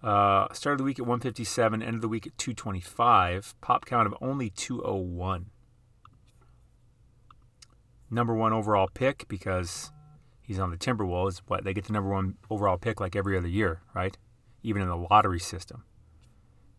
Uh, 0.00 0.46
started 0.52 0.78
the 0.78 0.84
week 0.84 1.00
at 1.00 1.06
157, 1.06 1.82
ended 1.82 2.02
the 2.02 2.08
week 2.08 2.28
at 2.28 2.38
225. 2.38 3.56
Pop 3.60 3.84
count 3.84 4.06
of 4.06 4.14
only 4.20 4.50
201. 4.50 5.46
Number 8.10 8.34
one 8.34 8.52
overall 8.52 8.88
pick 8.92 9.26
because 9.28 9.90
he's 10.42 10.58
on 10.58 10.70
the 10.70 10.76
Timberwolves. 10.76 11.42
What 11.46 11.64
they 11.64 11.74
get 11.74 11.84
the 11.84 11.92
number 11.92 12.10
one 12.10 12.36
overall 12.50 12.78
pick 12.78 13.00
like 13.00 13.16
every 13.16 13.36
other 13.36 13.48
year, 13.48 13.82
right? 13.94 14.16
Even 14.62 14.82
in 14.82 14.88
the 14.88 14.96
lottery 14.96 15.40
system. 15.40 15.84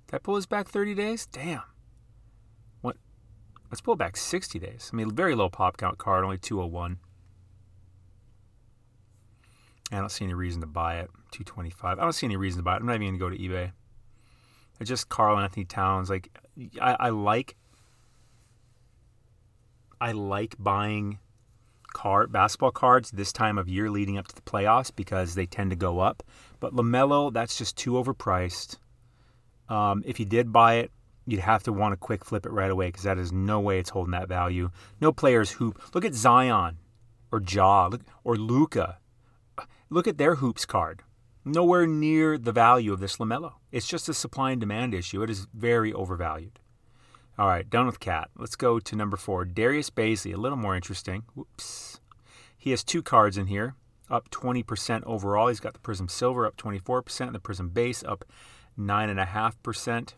That 0.07 0.24
pull 0.24 0.36
us 0.36 0.46
back 0.46 0.69
30 0.69 0.96
days? 0.96 1.25
Damn. 1.25 1.63
What? 2.81 2.96
Let's 3.69 3.81
pull 3.81 3.98
back 3.98 4.15
60 4.15 4.57
days. 4.57 4.89
I 4.91 4.96
mean, 4.96 5.13
very 5.13 5.36
low 5.36 5.50
pop 5.50 5.75
count 5.77 5.98
card, 5.98 6.24
only 6.24 6.38
201. 6.38 7.00
I 9.91 10.00
don't 10.00 10.12
see 10.12 10.25
any 10.25 10.34
reason 10.34 10.62
to 10.62 10.67
buy 10.67 11.00
it. 11.00 11.10
225. 11.31 12.00
I 12.00 12.01
don't 12.01 12.13
see 12.13 12.25
any 12.25 12.38
reason 12.38 12.60
to 12.60 12.63
buy 12.63 12.75
it. 12.75 12.79
I'm 12.79 12.86
not 12.86 12.96
even 12.96 13.17
going 13.17 13.19
to 13.19 13.19
go 13.19 13.29
to 13.29 13.38
eBay. 13.38 13.72
It's 14.79 14.89
just 14.89 15.10
Carl 15.10 15.38
Anthony 15.38 15.65
Towns. 15.65 16.10
Like, 16.10 16.38
I, 16.81 16.96
I 17.00 17.10
like. 17.10 17.56
I 20.00 20.12
like 20.12 20.56
buying 20.60 21.20
card 21.94 22.32
basketball 22.32 22.72
cards 22.72 23.12
this 23.12 23.34
time 23.34 23.58
of 23.58 23.68
year 23.68 23.89
leading 23.89 24.18
up 24.18 24.27
to 24.27 24.36
the 24.36 24.42
playoffs 24.42 24.92
because 24.96 25.36
they 25.36 25.46
tend 25.46 25.72
to 25.72 25.75
go 25.75 26.00
up. 26.00 26.24
But 26.60 26.75
LaMelo, 26.75 27.34
that's 27.34 27.58
just 27.58 27.75
too 27.77 27.94
overpriced. 27.94 28.77
Um, 29.70 30.04
if 30.06 30.20
you 30.20 30.25
did 30.25 30.51
buy 30.51 30.75
it, 30.75 30.92
you'd 31.25 31.42
have 31.42 31.63
to 31.63 31.74
want 31.74 31.94
to 31.94 31.98
quick 31.98 32.24
flip 32.24 32.46
it 32.46 32.51
right 32.51 32.72
away 32.72 32.88
because 32.88 33.04
that 33.04 33.18
is 33.18 33.32
no 33.32 33.60
way 33.60 33.80
it's 33.80 33.89
holding 33.89 34.12
that 34.12 34.30
value. 34.30 34.70
No 35.01 35.12
players 35.12 35.51
hoop. 35.51 35.82
Look 35.94 36.06
at 36.06 36.13
Zion 36.13 36.77
or 37.32 37.42
Ja 37.46 37.89
or 38.24 38.36
Luka. 38.36 39.00
Look 39.89 40.08
at 40.08 40.18
their 40.18 40.36
hoops 40.36 40.66
card. 40.66 41.04
Nowhere 41.44 41.88
near 41.88 42.38
the 42.38 42.51
value 42.51 42.94
of 42.94 43.00
this 43.00 43.18
LaMelo. 43.18 43.54
It's 43.72 43.88
just 43.88 44.10
a 44.10 44.13
supply 44.13 44.51
and 44.51 44.60
demand 44.60 44.94
issue. 44.94 45.24
It 45.24 45.30
is 45.30 45.48
very 45.54 45.94
overvalued. 45.94 46.60
All 47.39 47.48
right, 47.48 47.70
done 47.70 47.86
with 47.86 48.00
Cat. 48.00 48.32
Let's 48.36 48.56
go 48.56 48.79
to 48.79 48.96
number 48.96 49.15
four. 49.15 49.46
Darius 49.46 49.91
Bazley, 49.91 50.34
a 50.34 50.38
little 50.38 50.58
more 50.58 50.75
interesting. 50.75 51.24
Whoops. 51.36 52.00
He 52.58 52.72
has 52.72 52.84
two 52.84 53.03
cards 53.03 53.38
in 53.38 53.46
here, 53.46 53.75
up 54.10 54.29
20% 54.32 55.03
overall. 55.06 55.48
He's 55.48 55.60
got 55.60 55.74
the 55.74 55.79
Prism 55.79 56.08
Silver 56.08 56.48
up 56.48 56.58
24%, 56.58 57.27
and 57.27 57.36
the 57.36 57.39
Prism 57.39 57.70
Base 57.70 58.03
up 58.03 58.25
9.5%. 58.77 60.13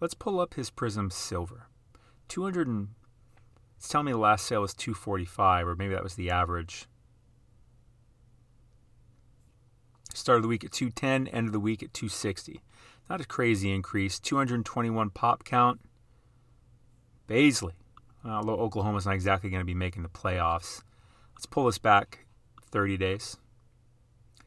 Let's 0.00 0.14
pull 0.14 0.40
up 0.40 0.54
his 0.54 0.70
Prism 0.70 1.10
Silver. 1.10 1.68
200 2.26 2.66
and, 2.66 2.88
it's 3.76 3.88
telling 3.88 4.06
me 4.06 4.12
the 4.12 4.18
last 4.18 4.44
sale 4.44 4.62
was 4.62 4.74
245 4.74 5.68
or 5.68 5.76
maybe 5.76 5.94
that 5.94 6.02
was 6.02 6.14
the 6.14 6.30
average. 6.30 6.86
Started 10.12 10.42
the 10.42 10.48
week 10.48 10.64
at 10.64 10.72
210, 10.72 11.28
end 11.28 11.46
of 11.46 11.52
the 11.52 11.60
week 11.60 11.80
at 11.80 11.94
260. 11.94 12.60
Not 13.08 13.20
a 13.20 13.24
crazy 13.24 13.72
increase. 13.72 14.18
221 14.18 15.10
pop 15.10 15.44
count. 15.44 15.80
Bazley, 17.28 17.72
uh, 18.24 18.30
although 18.30 18.58
Oklahoma's 18.60 19.06
not 19.06 19.14
exactly 19.14 19.50
going 19.50 19.60
to 19.60 19.66
be 19.66 19.74
making 19.74 20.02
the 20.02 20.08
playoffs. 20.08 20.82
Let's 21.34 21.46
pull 21.46 21.66
this 21.66 21.78
back 21.78 22.26
30 22.70 22.96
days. 22.96 23.36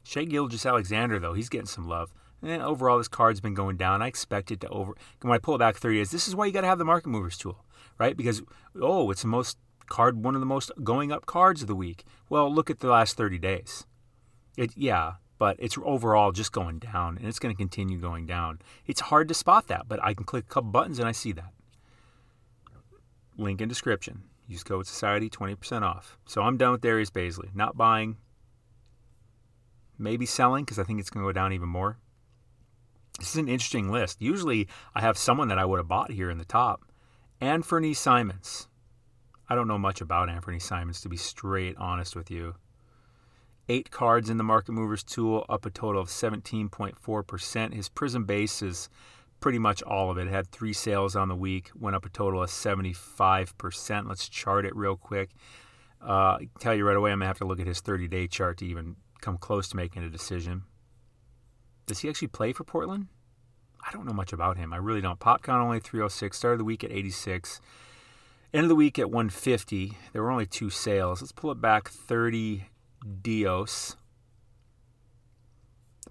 Shai 0.04 0.26
Gilgeous-Alexander, 0.26 1.20
though, 1.20 1.34
he's 1.34 1.50
getting 1.50 1.68
some 1.68 1.88
love. 1.88 2.12
And 2.42 2.62
overall, 2.62 2.98
this 2.98 3.08
card's 3.08 3.40
been 3.40 3.54
going 3.54 3.78
down. 3.78 4.02
I 4.02 4.08
expect 4.08 4.52
it 4.52 4.62
to 4.62 4.70
over. 4.70 4.94
When 5.22 5.34
I 5.34 5.38
pull 5.38 5.56
it 5.56 5.60
back 5.60 5.78
30 5.78 5.98
days, 5.98 6.12
this 6.12 6.28
is 6.28 6.36
why 6.36 6.48
you 6.48 6.52
got 6.52 6.62
to 6.62 6.68
have 6.68 6.80
the 6.80 6.86
market 6.86 7.10
movers 7.10 7.38
tool, 7.38 7.64
right? 8.00 8.18
Because, 8.18 8.42
oh, 8.82 9.12
it's 9.12 9.22
the 9.22 9.28
most 9.28 9.58
card, 9.88 10.24
one 10.24 10.34
of 10.36 10.42
the 10.42 10.48
most 10.48 10.72
going 10.84 11.12
up 11.12 11.28
cards 11.28 11.62
of 11.62 11.68
the 11.68 11.76
week. 11.76 12.04
Well, 12.30 12.52
look 12.52 12.70
at 12.72 12.80
the 12.80 12.88
last 12.88 13.16
30 13.16 13.38
days. 13.38 13.86
It, 14.58 14.72
yeah, 14.76 15.14
but 15.38 15.56
it's 15.60 15.78
overall 15.84 16.32
just 16.32 16.52
going 16.52 16.80
down, 16.80 17.18
and 17.18 17.28
it's 17.28 17.40
going 17.40 17.54
to 17.54 17.58
continue 17.58 18.00
going 18.00 18.26
down. 18.26 18.60
It's 18.88 19.02
hard 19.02 19.28
to 19.28 19.34
spot 19.34 19.68
that, 19.68 19.88
but 19.88 20.04
I 20.04 20.14
can 20.14 20.26
click 20.26 20.46
a 20.46 20.54
couple 20.54 20.72
buttons 20.72 20.98
and 20.98 21.08
I 21.08 21.12
see 21.12 21.32
that. 21.34 21.54
Link 23.38 23.62
in 23.62 23.70
description. 23.70 24.24
Use 24.48 24.64
code 24.64 24.86
Society 24.86 25.30
20% 25.30 25.84
off. 25.84 26.18
So 26.26 26.42
I'm 26.42 26.58
done 26.58 26.74
with 26.74 26.82
Darius 26.82 27.10
Bazley. 27.10 27.56
Not 27.56 27.78
buying, 27.78 28.18
maybe 29.98 30.26
selling 30.26 30.66
because 30.66 30.80
I 30.80 30.84
think 30.84 31.00
it's 31.00 31.10
going 31.10 31.24
to 31.24 31.30
go 31.30 31.34
down 31.34 31.54
even 31.54 31.70
more. 31.70 31.98
This 33.20 33.30
is 33.30 33.38
an 33.38 33.48
interesting 33.48 33.92
list. 33.92 34.22
Usually 34.22 34.68
I 34.96 35.02
have 35.02 35.18
someone 35.18 35.48
that 35.50 35.60
I 35.60 35.66
would 35.66 35.78
have 35.78 35.88
bought 35.88 36.12
here 36.12 36.30
in 36.30 36.38
the 36.38 36.46
top. 36.46 36.82
Anfernee 37.42 37.96
Simons. 37.96 38.68
I 39.50 39.56
don't 39.56 39.68
know 39.68 39.78
much 39.78 40.02
about 40.02 40.30
Anthony 40.30 40.60
Simons, 40.60 41.02
to 41.02 41.10
be 41.10 41.18
straight 41.18 41.76
honest 41.78 42.16
with 42.16 42.32
you. 42.32 42.56
Eight 43.70 43.92
cards 43.92 44.30
in 44.30 44.38
the 44.38 44.44
Market 44.44 44.72
Movers 44.72 45.04
tool, 45.04 45.46
up 45.50 45.66
a 45.66 45.70
total 45.70 46.02
of 46.02 46.08
17.4%. 46.08 47.74
His 47.74 47.90
Prism 47.90 48.26
base 48.26 48.62
is 48.62 48.90
pretty 49.42 49.60
much 49.60 49.82
all 49.84 50.10
of 50.10 50.18
it. 50.18 50.28
it. 50.28 50.32
Had 50.32 50.50
three 50.52 50.72
sales 50.72 51.16
on 51.16 51.28
the 51.28 51.36
week, 51.36 51.72
went 51.78 51.96
up 51.96 52.06
a 52.06 52.10
total 52.10 52.42
of 52.42 52.50
75%. 52.50 54.08
Let's 54.08 54.30
chart 54.30 54.66
it 54.66 54.76
real 54.76 54.96
quick. 54.96 55.32
Uh, 56.00 56.38
tell 56.60 56.74
you 56.74 56.88
right 56.88 56.96
away, 56.96 57.12
I'm 57.12 57.20
going 57.20 57.26
to 57.26 57.28
have 57.28 57.38
to 57.40 57.46
look 57.46 57.60
at 57.60 57.68
his 57.68 57.82
30 57.82 58.08
day 58.08 58.28
chart 58.28 58.58
to 58.60 58.66
even 58.66 58.96
come 59.20 59.38
close 59.38 59.68
to 59.70 59.76
making 59.76 60.04
a 60.04 60.10
decision. 60.10 60.64
Does 61.88 62.00
he 62.00 62.10
actually 62.10 62.30
play 62.30 62.54
for 62.54 62.64
Portland? 62.64 63.08
I 63.86 63.92
don't 63.92 64.06
know 64.06 64.14
much 64.14 64.32
about 64.32 64.58
him. 64.58 64.74
I 64.74 64.78
really 64.78 65.02
don't. 65.02 65.20
Popcon 65.20 65.60
only 65.60 65.80
306. 65.80 66.38
Started 66.38 66.60
the 66.60 66.64
week 66.64 66.84
at 66.84 66.92
86. 66.92 67.60
End 68.54 68.64
of 68.64 68.70
the 68.70 68.76
week 68.76 69.00
at 69.00 69.10
150. 69.10 69.94
There 70.14 70.22
were 70.22 70.32
only 70.32 70.46
two 70.46 70.70
sales. 70.70 71.22
Let's 71.22 71.32
pull 71.32 71.52
it 71.52 71.62
back 71.62 71.90
30 71.90 72.66
Dios. 73.22 73.96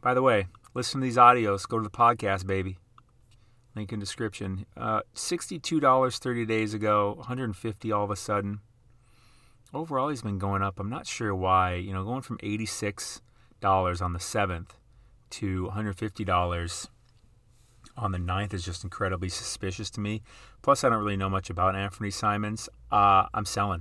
By 0.01 0.15
the 0.15 0.23
way, 0.23 0.47
listen 0.75 1.01
to 1.01 1.05
these 1.05 1.17
audios. 1.17 1.69
Go 1.69 1.79
to 1.79 1.85
the 1.85 1.91
podcast, 1.91 2.47
baby. 2.47 2.79
Link 3.81 3.95
in 3.95 3.99
description. 3.99 4.67
Uh, 4.77 5.01
$62 5.15 6.19
30 6.19 6.45
days 6.45 6.75
ago, 6.75 7.15
150 7.17 7.91
all 7.91 8.05
of 8.05 8.11
a 8.11 8.17
sudden. 8.17 8.61
Overall, 9.73 10.11
he's 10.11 10.21
been 10.21 10.39
going 10.39 10.61
up. 10.63 10.79
I'm 10.79 10.91
not 10.91 11.07
sure 11.07 11.35
why. 11.35 11.77
You 11.77 11.95
know, 11.95 12.05
going 12.05 12.21
from 12.21 12.37
$86 12.39 13.23
on 14.03 14.13
the 14.13 14.19
7th 14.19 14.73
to 15.31 15.71
$150 15.75 16.89
on 17.97 18.13
the 18.13 18.19
9th 18.19 18.53
is 18.53 18.67
just 18.67 18.85
incredibly 18.85 19.31
suspicious 19.31 19.89
to 19.93 20.01
me. 20.03 20.21
Plus, 20.61 20.85
I 20.85 20.91
don't 20.91 21.03
really 21.03 21.17
know 21.17 21.31
much 21.31 21.49
about 21.49 21.75
Anthony 21.75 22.11
Simons. 22.11 22.69
Uh, 22.93 23.29
I'm 23.33 23.47
selling. 23.47 23.81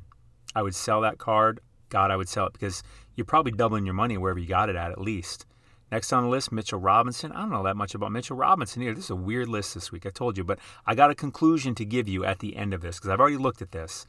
I 0.56 0.62
would 0.62 0.76
sell 0.76 1.02
that 1.02 1.18
card. 1.18 1.60
God, 1.90 2.10
I 2.10 2.16
would 2.16 2.30
sell 2.30 2.48
it 2.48 2.54
because 2.54 2.84
you're 3.16 3.26
probably 3.26 3.52
doubling 3.52 3.84
your 3.84 3.96
money 3.96 4.18
wherever 4.18 4.40
you 4.40 4.48
got 4.48 4.70
it 4.70 4.78
at, 4.78 4.92
at 4.92 5.02
least. 5.02 5.46
Next 5.92 6.14
on 6.14 6.24
the 6.24 6.30
list, 6.30 6.52
Mitchell 6.52 6.80
Robinson. 6.80 7.32
I 7.32 7.42
don't 7.42 7.50
know 7.50 7.64
that 7.64 7.78
much 7.78 7.96
about 7.96 8.12
Mitchell 8.12 8.38
Robinson 8.38 8.82
here. 8.82 8.94
This 8.94 9.06
is 9.06 9.10
a 9.10 9.16
weird 9.16 9.48
list 9.48 9.74
this 9.74 9.92
week, 9.92 10.06
I 10.06 10.10
told 10.10 10.38
you, 10.38 10.44
but 10.44 10.60
I 10.86 10.94
got 10.96 11.10
a 11.10 11.16
conclusion 11.16 11.74
to 11.76 11.86
give 11.86 12.08
you 12.08 12.24
at 12.24 12.40
the 12.40 12.56
end 12.56 12.74
of 12.74 12.82
this 12.82 12.98
because 12.98 13.10
I've 13.10 13.20
already 13.20 13.38
looked 13.38 13.62
at 13.62 13.72
this. 13.72 14.06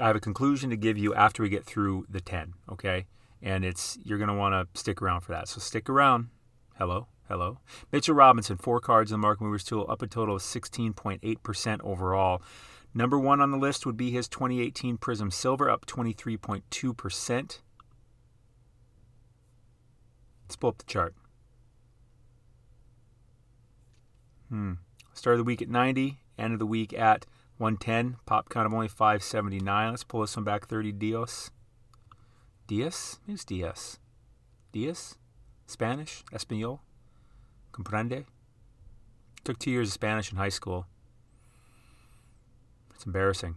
I 0.00 0.06
have 0.06 0.16
a 0.16 0.20
conclusion 0.20 0.70
to 0.70 0.76
give 0.76 0.98
you 0.98 1.14
after 1.14 1.42
we 1.42 1.48
get 1.48 1.64
through 1.64 2.06
the 2.10 2.20
10, 2.20 2.54
okay? 2.72 3.06
And 3.42 3.64
it's 3.64 3.98
you're 4.04 4.18
going 4.18 4.28
to 4.28 4.34
want 4.34 4.52
to 4.52 4.78
stick 4.78 5.00
around 5.00 5.20
for 5.20 5.32
that. 5.32 5.48
So 5.48 5.60
stick 5.60 5.88
around. 5.88 6.28
Hello. 6.78 7.06
Hello. 7.28 7.58
Mitchell 7.90 8.14
Robinson, 8.14 8.58
four 8.58 8.80
cards 8.80 9.10
in 9.10 9.14
the 9.14 9.26
Market 9.26 9.44
Movers 9.44 9.64
tool, 9.64 9.86
up 9.88 10.02
a 10.02 10.06
total 10.06 10.36
of 10.36 10.42
16.8% 10.42 11.80
overall. 11.82 12.42
Number 12.92 13.18
one 13.18 13.40
on 13.40 13.50
the 13.50 13.56
list 13.56 13.86
would 13.86 13.96
be 13.96 14.10
his 14.10 14.28
2018 14.28 14.98
Prism 14.98 15.30
Silver, 15.30 15.70
up 15.70 15.86
23.2%. 15.86 17.58
Let's 20.54 20.60
pull 20.60 20.70
up 20.70 20.78
the 20.78 20.84
chart. 20.84 21.16
Hmm. 24.48 24.74
Start 25.12 25.34
of 25.34 25.38
the 25.38 25.44
week 25.44 25.60
at 25.60 25.68
90, 25.68 26.20
end 26.38 26.52
of 26.52 26.60
the 26.60 26.66
week 26.66 26.92
at 26.92 27.26
110. 27.58 28.18
Pop 28.24 28.48
count 28.50 28.64
of 28.64 28.72
only 28.72 28.86
579. 28.86 29.90
Let's 29.90 30.04
pull 30.04 30.20
this 30.20 30.36
one 30.36 30.44
back 30.44 30.68
30 30.68 30.92
Dios. 30.92 31.50
Diaz? 32.68 33.18
Who's 33.26 33.44
Diaz? 33.44 33.98
Diaz? 34.70 35.16
Spanish? 35.66 36.22
Espanol? 36.32 36.82
Comprende? 37.72 38.24
Took 39.42 39.58
two 39.58 39.72
years 39.72 39.88
of 39.88 39.94
Spanish 39.94 40.30
in 40.30 40.38
high 40.38 40.50
school. 40.50 40.86
It's 42.94 43.04
embarrassing. 43.04 43.56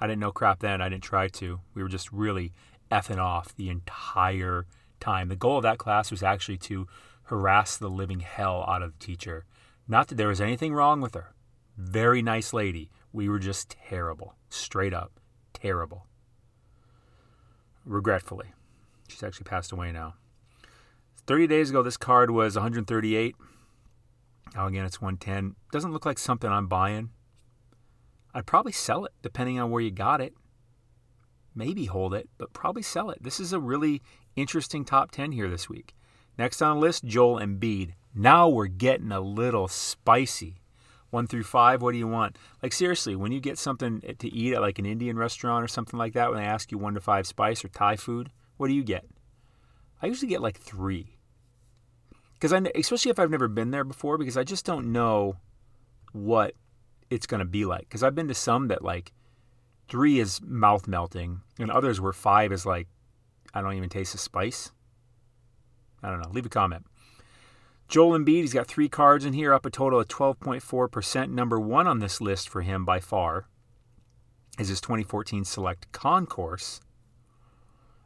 I 0.00 0.06
didn't 0.06 0.20
know 0.20 0.30
crap 0.30 0.60
then. 0.60 0.80
I 0.80 0.88
didn't 0.88 1.02
try 1.02 1.26
to. 1.26 1.58
We 1.74 1.82
were 1.82 1.88
just 1.88 2.12
really 2.12 2.52
effing 2.92 3.18
off 3.18 3.56
the 3.56 3.70
entire 3.70 4.66
time. 5.04 5.28
The 5.28 5.36
goal 5.36 5.58
of 5.58 5.62
that 5.62 5.78
class 5.78 6.10
was 6.10 6.22
actually 6.22 6.58
to 6.58 6.86
harass 7.24 7.76
the 7.76 7.90
living 7.90 8.20
hell 8.20 8.64
out 8.68 8.82
of 8.82 8.92
the 8.92 9.04
teacher. 9.04 9.44
Not 9.86 10.08
that 10.08 10.16
there 10.16 10.28
was 10.28 10.40
anything 10.40 10.74
wrong 10.74 11.00
with 11.00 11.14
her. 11.14 11.34
Very 11.76 12.22
nice 12.22 12.52
lady. 12.52 12.90
We 13.12 13.28
were 13.28 13.38
just 13.38 13.76
terrible. 13.88 14.34
Straight 14.48 14.94
up 14.94 15.20
terrible. 15.64 16.06
Regretfully. 17.86 18.52
She's 19.08 19.22
actually 19.22 19.44
passed 19.44 19.72
away 19.72 19.92
now. 19.92 20.14
30 21.26 21.46
days 21.46 21.70
ago, 21.70 21.82
this 21.82 21.96
card 21.96 22.30
was 22.30 22.54
138. 22.54 23.34
Now, 24.54 24.66
again, 24.66 24.84
it's 24.84 25.00
110. 25.00 25.56
Doesn't 25.72 25.92
look 25.92 26.04
like 26.04 26.18
something 26.18 26.50
I'm 26.50 26.66
buying. 26.66 27.10
I'd 28.34 28.46
probably 28.46 28.72
sell 28.72 29.04
it 29.04 29.12
depending 29.22 29.58
on 29.58 29.70
where 29.70 29.80
you 29.80 29.90
got 29.90 30.20
it. 30.20 30.34
Maybe 31.54 31.86
hold 31.86 32.14
it, 32.14 32.28
but 32.36 32.52
probably 32.52 32.82
sell 32.82 33.10
it. 33.10 33.22
This 33.22 33.40
is 33.40 33.52
a 33.52 33.60
really 33.60 34.02
interesting 34.36 34.84
top 34.84 35.10
10 35.10 35.32
here 35.32 35.48
this 35.48 35.68
week. 35.68 35.94
Next 36.38 36.60
on 36.60 36.76
the 36.76 36.80
list, 36.80 37.04
Joel 37.04 37.40
Embiid. 37.40 37.92
Now 38.14 38.48
we're 38.48 38.66
getting 38.66 39.12
a 39.12 39.20
little 39.20 39.68
spicy. 39.68 40.60
One 41.10 41.26
through 41.28 41.44
five, 41.44 41.80
what 41.80 41.92
do 41.92 41.98
you 41.98 42.08
want? 42.08 42.36
Like, 42.60 42.72
seriously, 42.72 43.14
when 43.14 43.30
you 43.30 43.40
get 43.40 43.56
something 43.56 44.00
to 44.00 44.34
eat 44.34 44.54
at 44.54 44.60
like 44.60 44.80
an 44.80 44.86
Indian 44.86 45.16
restaurant 45.16 45.64
or 45.64 45.68
something 45.68 45.98
like 45.98 46.14
that, 46.14 46.30
when 46.30 46.40
they 46.40 46.46
ask 46.46 46.72
you 46.72 46.78
one 46.78 46.94
to 46.94 47.00
five 47.00 47.26
spice 47.26 47.64
or 47.64 47.68
Thai 47.68 47.94
food, 47.96 48.30
what 48.56 48.66
do 48.66 48.74
you 48.74 48.82
get? 48.82 49.04
I 50.02 50.06
usually 50.06 50.28
get 50.28 50.42
like 50.42 50.58
three. 50.58 51.16
Because 52.34 52.52
I, 52.52 52.60
especially 52.74 53.12
if 53.12 53.18
I've 53.18 53.30
never 53.30 53.46
been 53.46 53.70
there 53.70 53.84
before, 53.84 54.18
because 54.18 54.36
I 54.36 54.42
just 54.42 54.66
don't 54.66 54.92
know 54.92 55.36
what 56.12 56.54
it's 57.10 57.26
going 57.26 57.38
to 57.38 57.44
be 57.44 57.64
like. 57.64 57.82
Because 57.82 58.02
I've 58.02 58.14
been 58.14 58.28
to 58.28 58.34
some 58.34 58.68
that 58.68 58.82
like 58.82 59.12
three 59.88 60.18
is 60.18 60.40
mouth 60.42 60.88
melting, 60.88 61.42
and 61.58 61.70
others 61.70 62.00
where 62.00 62.12
five 62.12 62.52
is 62.52 62.66
like, 62.66 62.88
I 63.54 63.62
don't 63.62 63.74
even 63.74 63.88
taste 63.88 64.12
the 64.12 64.18
spice. 64.18 64.72
I 66.02 66.10
don't 66.10 66.20
know. 66.20 66.30
Leave 66.30 66.46
a 66.46 66.50
comment. 66.50 66.84
Joel 67.88 68.18
Embiid, 68.18 68.40
he's 68.40 68.54
got 68.54 68.66
three 68.66 68.88
cards 68.88 69.24
in 69.24 69.34
here, 69.34 69.52
up 69.52 69.66
a 69.66 69.70
total 69.70 70.00
of 70.00 70.08
12.4%. 70.08 71.30
Number 71.30 71.60
one 71.60 71.86
on 71.86 71.98
this 71.98 72.20
list 72.20 72.48
for 72.48 72.62
him 72.62 72.84
by 72.84 72.98
far 72.98 73.46
is 74.58 74.68
his 74.68 74.80
2014 74.80 75.44
Select 75.44 75.90
Concourse, 75.92 76.80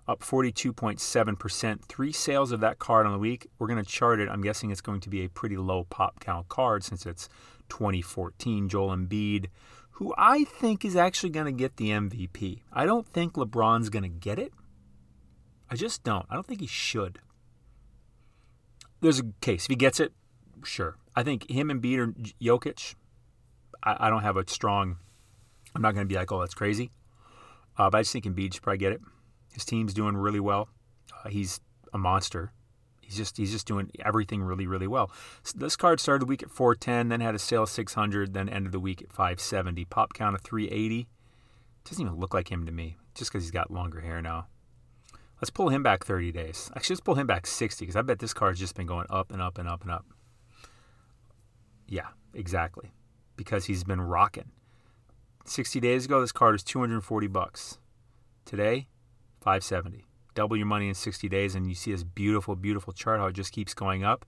up 0.07 0.21
42.7%. 0.21 1.85
Three 1.85 2.13
sales 2.13 2.53
of 2.53 2.61
that 2.61 2.79
card 2.79 3.07
on 3.07 3.13
the 3.13 3.19
week. 3.19 3.47
We're 3.59 3.67
going 3.67 3.83
to 3.83 3.91
chart 3.91 4.21
it. 4.21 4.29
I'm 4.29 4.43
guessing 4.43 4.71
it's 4.71 4.81
going 4.81 5.01
to 5.01 5.11
be 5.11 5.25
a 5.25 5.29
pretty 5.29 5.57
low 5.57 5.85
pop 5.85 6.21
count 6.21 6.49
card 6.49 6.83
since 6.83 7.07
it's 7.07 7.29
2014. 7.69 8.69
Joel 8.69 8.97
Embiid, 8.97 9.47
who 9.93 10.15
I 10.17 10.45
think 10.45 10.85
is 10.85 10.97
actually 10.97 11.31
going 11.31 11.47
to 11.47 11.53
get 11.53 11.77
the 11.77 11.91
MVP. 11.91 12.63
I 12.73 12.87
don't 12.87 13.07
think 13.07 13.35
LeBron's 13.35 13.91
going 13.91 14.05
to 14.05 14.09
get 14.09 14.39
it. 14.39 14.53
I 15.71 15.77
just 15.77 16.03
don't. 16.03 16.27
I 16.31 16.35
don't 16.35 16.47
think 16.47 16.61
he 16.61 16.67
should 16.67 17.21
there's 19.01 19.21
a 19.21 19.25
case. 19.41 19.65
If 19.65 19.71
he 19.71 19.77
gets 19.77 20.01
it, 20.01 20.13
sure. 20.65 20.97
I 21.15 21.23
think 21.23 21.51
him 21.51 21.71
and 21.71 21.81
Beat 21.81 21.99
or 21.99 22.09
Jokic. 22.41 22.95
I, 23.83 23.97
I, 24.01 24.11
don't 24.11 24.23
have 24.23 24.37
a 24.37 24.49
strong. 24.49 24.97
I'm 25.75 25.83
not 25.83 25.95
going 25.95 26.07
to 26.07 26.13
be 26.13 26.17
like, 26.17 26.33
oh, 26.33 26.41
that's 26.41 26.55
crazy. 26.55 26.91
Uh, 27.77 27.91
but 27.91 27.99
I 27.99 28.01
just 28.03 28.13
think 28.13 28.25
Embiid 28.25 28.55
should 28.55 28.63
probably 28.63 28.79
get 28.79 28.93
it. 28.93 29.01
His 29.53 29.65
team's 29.65 29.95
doing 29.95 30.17
really 30.17 30.41
well. 30.41 30.69
Uh, 31.25 31.29
he's 31.29 31.61
a 31.93 31.99
monster. 31.99 32.53
He's 33.01 33.17
just 33.17 33.39
he's 33.39 33.53
just 33.53 33.67
doing 33.67 33.91
everything 34.05 34.43
really 34.43 34.67
really 34.67 34.87
well. 34.87 35.11
So 35.43 35.59
this 35.59 35.77
card 35.77 35.99
started 35.99 36.23
the 36.23 36.27
week 36.27 36.43
at 36.43 36.51
410, 36.51 37.09
then 37.09 37.21
had 37.21 37.35
a 37.35 37.39
sale 37.39 37.65
600, 37.65 38.35
then 38.35 38.51
ended 38.51 38.73
the 38.73 38.81
week 38.81 39.01
at 39.01 39.11
570. 39.11 39.87
Pop 39.87 40.13
count 40.13 40.35
of 40.35 40.43
380. 40.43 41.09
Doesn't 41.85 42.05
even 42.05 42.19
look 42.19 42.35
like 42.35 42.53
him 42.53 42.67
to 42.67 42.73
me, 42.73 42.99
just 43.15 43.31
because 43.31 43.45
he's 43.45 43.51
got 43.51 43.71
longer 43.71 44.01
hair 44.01 44.21
now. 44.21 44.49
Let's 45.41 45.51
pull 45.51 45.69
him 45.69 45.83
back 45.83 46.05
30 46.05 46.33
days. 46.33 46.71
Actually, 46.75 46.95
let's 46.95 47.01
pull 47.01 47.15
him 47.15 47.27
back 47.27 47.47
60 47.47 47.85
because 47.85 47.97
I 47.97 48.03
bet 48.03 48.19
this 48.19 48.35
card's 48.35 48.59
just 48.59 48.75
been 48.75 48.87
going 48.87 49.07
up 49.09 49.33
and 49.33 49.41
up 49.41 49.59
and 49.59 49.69
up 49.69 49.83
and 49.83 49.91
up. 49.91 50.05
Yeah, 51.87 52.09
exactly. 52.35 52.93
Because 53.37 53.67
he's 53.67 53.85
been 53.85 54.01
rocking. 54.01 54.51
60 55.45 55.81
days 55.81 56.05
ago, 56.05 56.21
this 56.21 56.33
card 56.33 56.53
was 56.53 56.65
240 56.65 57.29
bucks. 57.29 57.79
Today, 58.45 58.89
570. 59.41 60.05
Double 60.35 60.57
your 60.57 60.67
money 60.67 60.89
in 60.89 60.95
60 60.95 61.29
days, 61.29 61.55
and 61.55 61.69
you 61.69 61.75
see 61.75 61.93
this 61.93 62.05
beautiful, 62.05 62.57
beautiful 62.57 62.93
chart 62.93 63.21
how 63.21 63.27
it 63.27 63.33
just 63.33 63.53
keeps 63.53 63.75
going 63.75 64.05
up. 64.05 64.27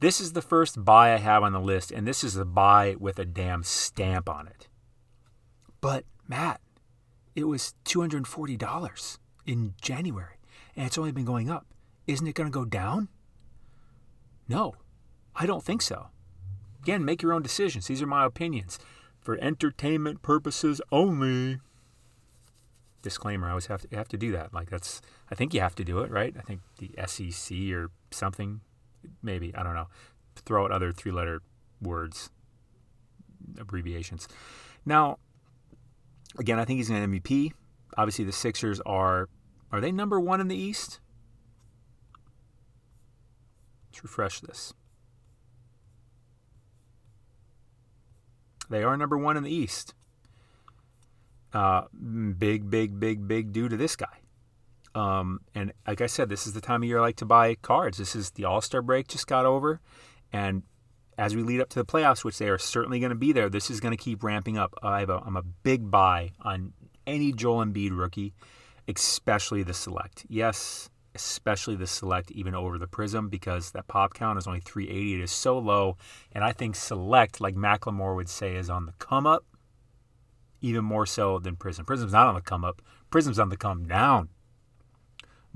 This 0.00 0.20
is 0.20 0.32
the 0.32 0.42
first 0.42 0.84
buy 0.84 1.14
I 1.14 1.18
have 1.18 1.42
on 1.42 1.52
the 1.52 1.60
list, 1.60 1.90
and 1.90 2.06
this 2.06 2.22
is 2.22 2.34
the 2.34 2.44
buy 2.44 2.96
with 2.98 3.18
a 3.18 3.24
damn 3.24 3.62
stamp 3.62 4.28
on 4.28 4.46
it. 4.46 4.68
But, 5.80 6.04
Matt, 6.28 6.60
it 7.34 7.44
was 7.44 7.74
$240 7.84 9.18
in 9.46 9.74
January, 9.80 10.36
and 10.76 10.86
it's 10.86 10.98
only 10.98 11.12
been 11.12 11.24
going 11.24 11.50
up. 11.50 11.66
Isn't 12.06 12.26
it 12.26 12.34
going 12.34 12.48
to 12.48 12.52
go 12.52 12.64
down? 12.64 13.08
No, 14.48 14.74
I 15.34 15.46
don't 15.46 15.64
think 15.64 15.82
so. 15.82 16.08
Again, 16.82 17.04
make 17.04 17.22
your 17.22 17.32
own 17.32 17.42
decisions. 17.42 17.86
These 17.86 18.02
are 18.02 18.06
my 18.06 18.24
opinions. 18.24 18.78
For 19.20 19.36
entertainment 19.40 20.22
purposes 20.22 20.80
only. 20.92 21.58
Disclaimer, 23.02 23.48
I 23.48 23.50
always 23.50 23.66
have 23.66 23.82
to 23.82 23.96
have 23.96 24.08
to 24.08 24.16
do 24.16 24.32
that. 24.32 24.54
Like 24.54 24.70
that's 24.70 25.00
I 25.30 25.34
think 25.34 25.52
you 25.54 25.60
have 25.60 25.74
to 25.76 25.84
do 25.84 26.00
it, 26.00 26.10
right? 26.10 26.34
I 26.38 26.42
think 26.42 26.60
the 26.78 26.90
SEC 27.06 27.72
or 27.72 27.90
something 28.10 28.60
maybe, 29.22 29.54
I 29.54 29.62
don't 29.62 29.74
know. 29.74 29.88
Throw 30.36 30.64
out 30.64 30.72
other 30.72 30.92
three 30.92 31.12
letter 31.12 31.42
words, 31.80 32.30
abbreviations. 33.58 34.28
Now, 34.84 35.18
again, 36.38 36.58
I 36.58 36.64
think 36.64 36.78
he's 36.78 36.90
an 36.90 37.20
MVP. 37.20 37.52
Obviously, 37.96 38.24
the 38.24 38.32
Sixers 38.32 38.80
are 38.86 39.28
are 39.76 39.80
they 39.80 39.92
number 39.92 40.18
one 40.18 40.40
in 40.40 40.48
the 40.48 40.56
East? 40.56 41.00
Let's 43.90 44.02
refresh 44.02 44.40
this. 44.40 44.74
They 48.68 48.82
are 48.82 48.96
number 48.96 49.16
one 49.16 49.36
in 49.36 49.42
the 49.42 49.54
East. 49.54 49.94
Uh, 51.52 51.82
big, 52.38 52.68
big, 52.68 52.98
big, 52.98 53.28
big 53.28 53.52
due 53.52 53.68
to 53.68 53.76
this 53.76 53.96
guy. 53.96 54.06
Um, 54.94 55.40
and 55.54 55.72
like 55.86 56.00
I 56.00 56.06
said, 56.06 56.28
this 56.28 56.46
is 56.46 56.54
the 56.54 56.60
time 56.60 56.82
of 56.82 56.88
year 56.88 56.98
I 56.98 57.02
like 57.02 57.16
to 57.16 57.26
buy 57.26 57.54
cards. 57.56 57.98
This 57.98 58.16
is 58.16 58.30
the 58.30 58.44
All 58.44 58.60
Star 58.60 58.80
break 58.82 59.08
just 59.08 59.26
got 59.26 59.44
over, 59.44 59.80
and 60.32 60.62
as 61.18 61.36
we 61.36 61.42
lead 61.42 61.60
up 61.60 61.68
to 61.70 61.78
the 61.78 61.84
playoffs, 61.84 62.24
which 62.24 62.38
they 62.38 62.48
are 62.48 62.58
certainly 62.58 62.98
going 62.98 63.10
to 63.10 63.16
be 63.16 63.32
there, 63.32 63.48
this 63.48 63.70
is 63.70 63.80
going 63.80 63.96
to 63.96 64.02
keep 64.02 64.22
ramping 64.22 64.58
up. 64.58 64.74
I 64.82 65.00
have 65.00 65.10
a, 65.10 65.18
I'm 65.18 65.36
a 65.36 65.42
big 65.42 65.90
buy 65.90 66.32
on 66.42 66.72
any 67.06 67.32
Joel 67.32 67.64
Embiid 67.64 67.96
rookie, 67.96 68.34
especially 68.88 69.62
the 69.62 69.74
select. 69.74 70.26
Yes, 70.28 70.90
especially 71.14 71.76
the 71.76 71.86
select, 71.86 72.30
even 72.30 72.54
over 72.54 72.78
the 72.78 72.86
prism, 72.86 73.28
because 73.28 73.70
that 73.72 73.88
pop 73.88 74.14
count 74.14 74.38
is 74.38 74.46
only 74.46 74.60
380. 74.60 75.14
It 75.14 75.20
is 75.24 75.30
so 75.30 75.58
low, 75.58 75.96
and 76.32 76.44
I 76.44 76.52
think 76.52 76.76
select, 76.76 77.40
like 77.40 77.54
Macklemore 77.54 78.16
would 78.16 78.28
say, 78.28 78.56
is 78.56 78.70
on 78.70 78.86
the 78.86 78.92
come 78.98 79.26
up, 79.26 79.44
even 80.60 80.84
more 80.84 81.06
so 81.06 81.38
than 81.38 81.56
prism. 81.56 81.84
Prism's 81.84 82.12
not 82.12 82.26
on 82.26 82.34
the 82.34 82.40
come 82.40 82.64
up. 82.64 82.82
Prism's 83.10 83.38
on 83.38 83.48
the 83.48 83.56
come 83.56 83.86
down 83.86 84.28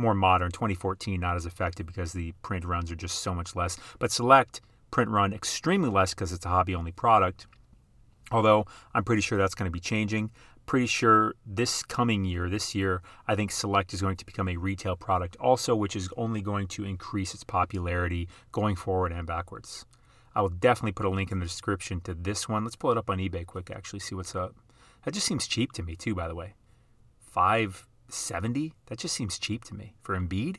more 0.00 0.14
modern. 0.14 0.50
2014 0.50 1.20
not 1.20 1.36
as 1.36 1.46
effective 1.46 1.86
because 1.86 2.12
the 2.12 2.32
print 2.42 2.64
runs 2.64 2.90
are 2.90 2.96
just 2.96 3.20
so 3.20 3.34
much 3.34 3.54
less. 3.54 3.76
But 3.98 4.10
Select 4.10 4.60
print 4.90 5.10
run 5.10 5.32
extremely 5.32 5.90
less 5.90 6.14
because 6.14 6.32
it's 6.32 6.46
a 6.46 6.48
hobby 6.48 6.74
only 6.74 6.92
product. 6.92 7.46
Although 8.32 8.64
I'm 8.94 9.04
pretty 9.04 9.22
sure 9.22 9.38
that's 9.38 9.54
going 9.54 9.68
to 9.68 9.72
be 9.72 9.80
changing. 9.80 10.30
Pretty 10.70 10.86
sure 10.86 11.34
this 11.44 11.82
coming 11.82 12.24
year, 12.24 12.48
this 12.48 12.76
year, 12.76 13.02
I 13.26 13.34
think 13.34 13.50
Select 13.50 13.92
is 13.92 14.02
going 14.02 14.14
to 14.18 14.24
become 14.24 14.48
a 14.48 14.56
retail 14.56 14.94
product 14.94 15.36
also, 15.40 15.74
which 15.74 15.96
is 15.96 16.08
only 16.16 16.42
going 16.42 16.68
to 16.68 16.84
increase 16.84 17.34
its 17.34 17.42
popularity 17.42 18.28
going 18.52 18.76
forward 18.76 19.10
and 19.10 19.26
backwards. 19.26 19.84
I 20.32 20.42
will 20.42 20.48
definitely 20.48 20.92
put 20.92 21.06
a 21.06 21.10
link 21.10 21.32
in 21.32 21.40
the 21.40 21.44
description 21.44 22.00
to 22.02 22.14
this 22.14 22.48
one. 22.48 22.62
Let's 22.62 22.76
pull 22.76 22.92
it 22.92 22.98
up 22.98 23.10
on 23.10 23.18
eBay 23.18 23.44
quick, 23.44 23.68
actually, 23.68 23.98
see 23.98 24.14
what's 24.14 24.36
up. 24.36 24.54
That 25.04 25.12
just 25.12 25.26
seems 25.26 25.48
cheap 25.48 25.72
to 25.72 25.82
me, 25.82 25.96
too, 25.96 26.14
by 26.14 26.28
the 26.28 26.36
way. 26.36 26.54
570? 27.18 28.72
That 28.86 29.00
just 29.00 29.16
seems 29.16 29.40
cheap 29.40 29.64
to 29.64 29.74
me. 29.74 29.96
For 30.02 30.16
Embiid, 30.16 30.58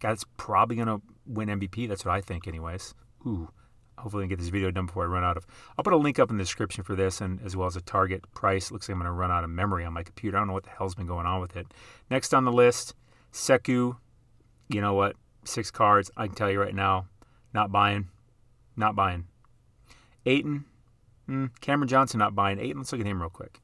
guy 0.00 0.08
that's 0.08 0.24
probably 0.36 0.74
going 0.74 0.88
to 0.88 1.00
win 1.26 1.48
MVP. 1.48 1.88
That's 1.88 2.04
what 2.04 2.12
I 2.12 2.22
think, 2.22 2.48
anyways. 2.48 2.96
Ooh, 3.24 3.50
hopefully 4.04 4.24
I 4.24 4.26
get 4.26 4.38
this 4.38 4.50
video 4.50 4.70
done 4.70 4.84
before 4.84 5.04
I 5.04 5.06
run 5.06 5.24
out 5.24 5.38
of. 5.38 5.46
I'll 5.78 5.82
put 5.82 5.94
a 5.94 5.96
link 5.96 6.18
up 6.18 6.30
in 6.30 6.36
the 6.36 6.44
description 6.44 6.84
for 6.84 6.94
this 6.94 7.22
and 7.22 7.40
as 7.42 7.56
well 7.56 7.66
as 7.66 7.74
a 7.74 7.80
target 7.80 8.22
price. 8.34 8.70
Looks 8.70 8.86
like 8.86 8.94
I'm 8.94 9.00
going 9.00 9.06
to 9.06 9.12
run 9.12 9.30
out 9.30 9.44
of 9.44 9.50
memory 9.50 9.82
on 9.86 9.94
my 9.94 10.02
computer. 10.02 10.36
I 10.36 10.40
don't 10.40 10.48
know 10.48 10.52
what 10.52 10.64
the 10.64 10.70
hell's 10.70 10.94
been 10.94 11.06
going 11.06 11.26
on 11.26 11.40
with 11.40 11.56
it. 11.56 11.66
Next 12.10 12.34
on 12.34 12.44
the 12.44 12.52
list, 12.52 12.94
Sekou. 13.32 13.96
You 14.68 14.80
know 14.82 14.92
what? 14.92 15.16
Six 15.44 15.70
cards. 15.70 16.10
I 16.18 16.26
can 16.26 16.36
tell 16.36 16.50
you 16.50 16.60
right 16.60 16.74
now, 16.74 17.06
not 17.54 17.72
buying. 17.72 18.08
Not 18.76 18.94
buying. 18.94 19.24
Ayton. 20.26 20.66
Mm, 21.28 21.50
Cameron 21.62 21.88
Johnson 21.88 22.18
not 22.18 22.34
buying. 22.34 22.58
Ayton, 22.58 22.78
let's 22.78 22.92
look 22.92 23.00
at 23.00 23.06
him 23.06 23.22
real 23.22 23.30
quick. 23.30 23.60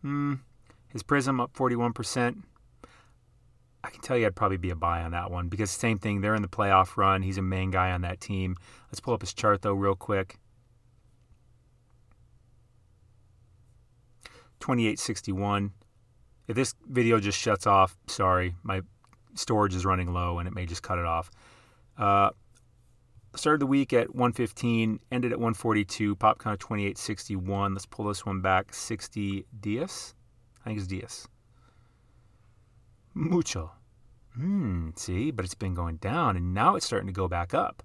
Hmm. 0.00 0.34
His 0.88 1.04
Prism 1.04 1.40
up 1.40 1.54
41%. 1.54 2.42
I 3.84 3.90
can 3.90 4.00
tell 4.00 4.16
you 4.16 4.26
I'd 4.26 4.36
probably 4.36 4.58
be 4.58 4.70
a 4.70 4.76
buy 4.76 5.02
on 5.02 5.10
that 5.10 5.30
one 5.30 5.48
because 5.48 5.70
same 5.70 5.98
thing. 5.98 6.20
They're 6.20 6.34
in 6.34 6.42
the 6.42 6.48
playoff 6.48 6.96
run. 6.96 7.22
He's 7.22 7.38
a 7.38 7.42
main 7.42 7.70
guy 7.70 7.90
on 7.90 8.02
that 8.02 8.20
team. 8.20 8.56
Let's 8.88 9.00
pull 9.00 9.14
up 9.14 9.22
his 9.22 9.34
chart 9.34 9.62
though 9.62 9.72
real 9.72 9.96
quick. 9.96 10.38
2861. 14.60 15.72
If 16.46 16.56
this 16.56 16.74
video 16.88 17.18
just 17.18 17.38
shuts 17.38 17.66
off, 17.66 17.96
sorry, 18.06 18.54
my 18.62 18.82
storage 19.34 19.74
is 19.74 19.84
running 19.84 20.12
low 20.12 20.38
and 20.38 20.46
it 20.46 20.54
may 20.54 20.66
just 20.66 20.82
cut 20.82 20.98
it 20.98 21.04
off. 21.04 21.30
Uh, 21.98 22.30
started 23.34 23.60
the 23.60 23.66
week 23.66 23.92
at 23.92 24.14
115, 24.14 25.00
ended 25.10 25.32
at 25.32 25.38
142, 25.38 26.14
pop 26.16 26.38
count 26.38 26.60
2861. 26.60 27.74
Let's 27.74 27.86
pull 27.86 28.06
this 28.06 28.24
one 28.24 28.40
back 28.40 28.72
60 28.72 29.46
Dias. 29.60 30.14
I 30.64 30.68
think 30.68 30.78
it's 30.78 30.86
Diaz. 30.86 31.26
Mucho. 33.14 33.72
Hmm, 34.34 34.90
see, 34.96 35.30
but 35.30 35.44
it's 35.44 35.54
been 35.54 35.74
going 35.74 35.96
down 35.96 36.36
and 36.36 36.54
now 36.54 36.76
it's 36.76 36.86
starting 36.86 37.06
to 37.06 37.12
go 37.12 37.28
back 37.28 37.52
up. 37.52 37.82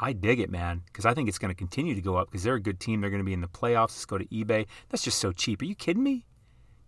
I 0.00 0.12
dig 0.12 0.38
it, 0.38 0.50
man, 0.50 0.82
because 0.86 1.04
I 1.04 1.12
think 1.12 1.28
it's 1.28 1.38
going 1.38 1.50
to 1.50 1.58
continue 1.58 1.94
to 1.94 2.00
go 2.00 2.16
up 2.16 2.28
because 2.30 2.44
they're 2.44 2.54
a 2.54 2.60
good 2.60 2.78
team. 2.78 3.00
They're 3.00 3.10
going 3.10 3.22
to 3.22 3.26
be 3.26 3.32
in 3.32 3.40
the 3.40 3.48
playoffs. 3.48 3.90
Let's 3.90 4.06
go 4.06 4.18
to 4.18 4.24
eBay. 4.26 4.66
That's 4.88 5.02
just 5.02 5.18
so 5.18 5.32
cheap. 5.32 5.60
Are 5.60 5.64
you 5.64 5.74
kidding 5.74 6.04
me? 6.04 6.24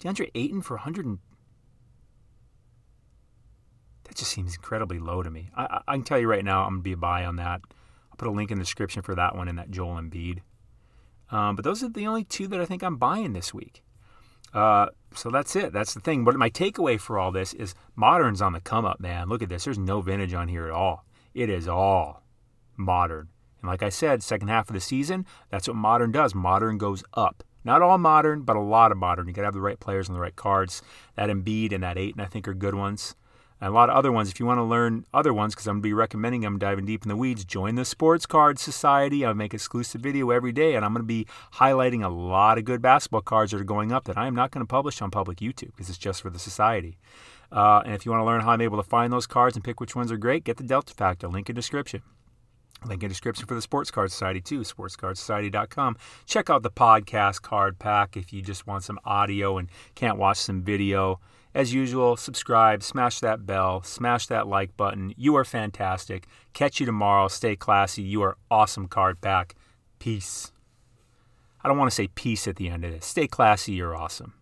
DeAndre 0.01 0.31
Ayton 0.35 0.63
for 0.63 0.75
100 0.75 1.07
and... 1.07 1.19
That 4.05 4.17
just 4.17 4.31
seems 4.31 4.55
incredibly 4.55 4.99
low 4.99 5.23
to 5.23 5.31
me. 5.31 5.51
I, 5.57 5.81
I, 5.87 5.95
can 5.95 6.05
tell 6.05 6.19
you 6.19 6.29
right 6.29 6.45
now, 6.45 6.63
I'm 6.63 6.71
going 6.71 6.81
to 6.81 6.85
be 6.85 6.93
a 6.93 6.97
buy 6.97 7.25
on 7.25 7.37
that. 7.37 7.61
I'll 8.11 8.17
put 8.17 8.29
a 8.29 8.33
link 8.33 8.51
in 8.51 8.59
the 8.59 8.65
description 8.65 9.03
for 9.03 9.15
that 9.15 9.37
one 9.37 9.49
and 9.49 9.59
that 9.59 9.71
Joel 9.71 10.01
Embiid. 10.01 10.41
Um, 11.31 11.55
but 11.55 11.65
those 11.65 11.83
are 11.83 11.89
the 11.89 12.07
only 12.07 12.25
two 12.25 12.49
that 12.49 12.61
I 12.61 12.65
think 12.65 12.83
I'm 12.83 12.97
buying 12.97 13.35
this 13.35 13.55
week. 13.55 13.85
Uh, 14.53 14.87
so 15.15 15.31
that's 15.31 15.55
it. 15.57 15.73
That's 15.73 15.95
the 15.95 16.01
thing. 16.01 16.25
But 16.25 16.37
my 16.37 16.51
takeaway 16.51 16.99
for 16.99 17.19
all 17.19 17.33
this 17.33 17.53
is 17.55 17.75
modern's 17.97 18.43
on 18.43 18.53
the 18.53 18.61
come 18.61 18.85
up, 18.85 19.01
man. 19.01 19.29
Look 19.29 19.43
at 19.43 19.49
this. 19.49 19.65
There's 19.65 19.79
no 19.79 20.01
vintage 20.01 20.35
on 20.35 20.49
here 20.49 20.67
at 20.67 20.73
all. 20.73 21.05
It 21.35 21.51
is 21.51 21.69
all 21.69 22.23
modern. 22.77 23.29
And 23.61 23.69
like 23.69 23.83
I 23.83 23.89
said, 23.89 24.23
second 24.23 24.49
half 24.49 24.69
of 24.69 24.75
the 24.75 24.81
season, 24.81 25.27
that's 25.51 25.69
what 25.69 25.77
modern 25.77 26.13
does. 26.13 26.35
Modern 26.35 26.79
goes 26.79 27.05
up. 27.15 27.45
Not 27.63 27.83
all 27.83 27.99
modern, 27.99 28.43
but 28.43 28.57
a 28.57 28.61
lot 28.61 28.91
of 28.91 28.99
modern. 28.99 29.29
You 29.29 29.35
got 29.35 29.43
to 29.43 29.47
have 29.47 29.55
the 29.55 29.61
right 29.61 29.79
players 29.79 30.09
and 30.09 30.17
the 30.17 30.21
right 30.21 30.35
cards. 30.35 30.81
That 31.17 31.29
Embiid 31.29 31.73
and 31.73 31.83
that 31.83 31.99
Ayton, 31.99 32.21
I 32.21 32.27
think, 32.27 32.49
are 32.49 32.55
good 32.55 32.75
ones 32.75 33.15
and 33.61 33.69
a 33.69 33.73
lot 33.73 33.91
of 33.91 33.97
other 33.97 34.11
ones. 34.11 34.31
If 34.31 34.41
you 34.41 34.47
want 34.47 34.59
to 34.59 34.65
learn 34.65 35.05
other 35.13 35.35
ones, 35.35 35.55
because 35.55 35.67
I'm 35.67 35.75
going 35.75 35.83
to 35.83 35.89
be 35.89 35.93
recommending 35.93 36.41
them, 36.41 36.59
diving 36.59 36.87
deep 36.87 37.03
in 37.03 37.09
the 37.09 37.17
weeds, 37.17 37.45
join 37.45 37.75
the 37.75 37.85
Sports 37.85 38.27
Card 38.27 38.59
Society. 38.59 39.27
I 39.27 39.33
make 39.33 39.53
exclusive 39.53 40.01
video 40.01 40.31
every 40.31 40.53
day, 40.53 40.75
and 40.75 40.85
I'm 40.85 40.93
going 40.93 41.03
to 41.03 41.07
be 41.07 41.27
highlighting 41.55 42.05
a 42.05 42.09
lot 42.09 42.59
of 42.59 42.65
good 42.65 42.81
basketball 42.81 43.21
cards 43.21 43.53
that 43.53 43.61
are 43.61 43.65
going 43.65 43.93
up 43.93 44.05
that 44.05 44.17
I 44.17 44.27
am 44.27 44.35
not 44.35 44.51
going 44.51 44.65
to 44.65 44.69
publish 44.69 45.03
on 45.03 45.11
public 45.11 45.39
YouTube 45.39 45.73
because 45.77 45.89
it's 45.89 45.99
just 45.99 46.23
for 46.23 46.31
the 46.31 46.39
society. 46.39 46.99
Uh, 47.53 47.83
and 47.85 47.95
if 47.95 48.07
you 48.07 48.13
want 48.13 48.21
to 48.21 48.27
learn 48.27 48.41
how 48.41 48.51
I'm 48.51 48.61
able 48.61 48.79
to 48.79 48.89
find 48.89 49.13
those 49.13 49.27
cards 49.27 49.57
and 49.57 49.65
pick 49.65 49.81
which 49.81 49.97
ones 49.97 50.11
are 50.11 50.17
great, 50.17 50.45
get 50.45 50.57
the 50.57 50.65
Delta 50.65 50.95
Factor. 50.95 51.29
Link 51.29 51.51
in 51.51 51.57
description. 51.57 52.03
Link 52.87 53.03
in 53.03 53.09
description 53.09 53.47
for 53.47 53.55
the 53.55 53.63
Sports 53.63 53.91
Card 53.91 54.11
Society 54.11 54.41
too, 54.41 54.61
sportscardsociety.com. 54.61 55.97
Check 56.25 56.49
out 56.49 56.63
the 56.63 56.71
podcast 56.71 57.43
card 57.43 57.79
pack 57.79 58.17
if 58.17 58.33
you 58.33 58.41
just 58.41 58.67
want 58.67 58.85
some 58.85 58.99
audio 59.05 59.59
and 59.59 59.69
can't 59.95 60.17
watch 60.17 60.39
some 60.39 60.63
video. 60.63 61.21
As 61.53 61.75
usual, 61.75 62.17
subscribe, 62.17 62.83
smash 62.83 63.19
that 63.21 63.45
bell, 63.45 63.83
smash 63.83 64.27
that 64.29 64.47
like 64.47 64.77
button. 64.77 65.13
You 65.17 65.35
are 65.37 65.45
fantastic. 65.45 66.27
Catch 66.53 66.79
you 66.79 66.87
tomorrow. 66.87 67.27
Stay 67.27 67.57
classy. 67.57 68.03
You 68.03 68.23
are 68.23 68.37
awesome 68.51 68.87
card 68.87 69.21
pack. 69.21 69.57
Peace. 69.99 70.53
I 71.63 71.69
don't 71.69 71.77
want 71.77 71.91
to 71.91 71.95
say 71.95 72.09
peace 72.09 72.47
at 72.47 72.57
the 72.57 72.69
end 72.69 72.85
of 72.85 72.93
this. 72.93 73.05
Stay 73.05 73.27
classy. 73.27 73.73
You're 73.73 73.97
awesome. 73.97 74.35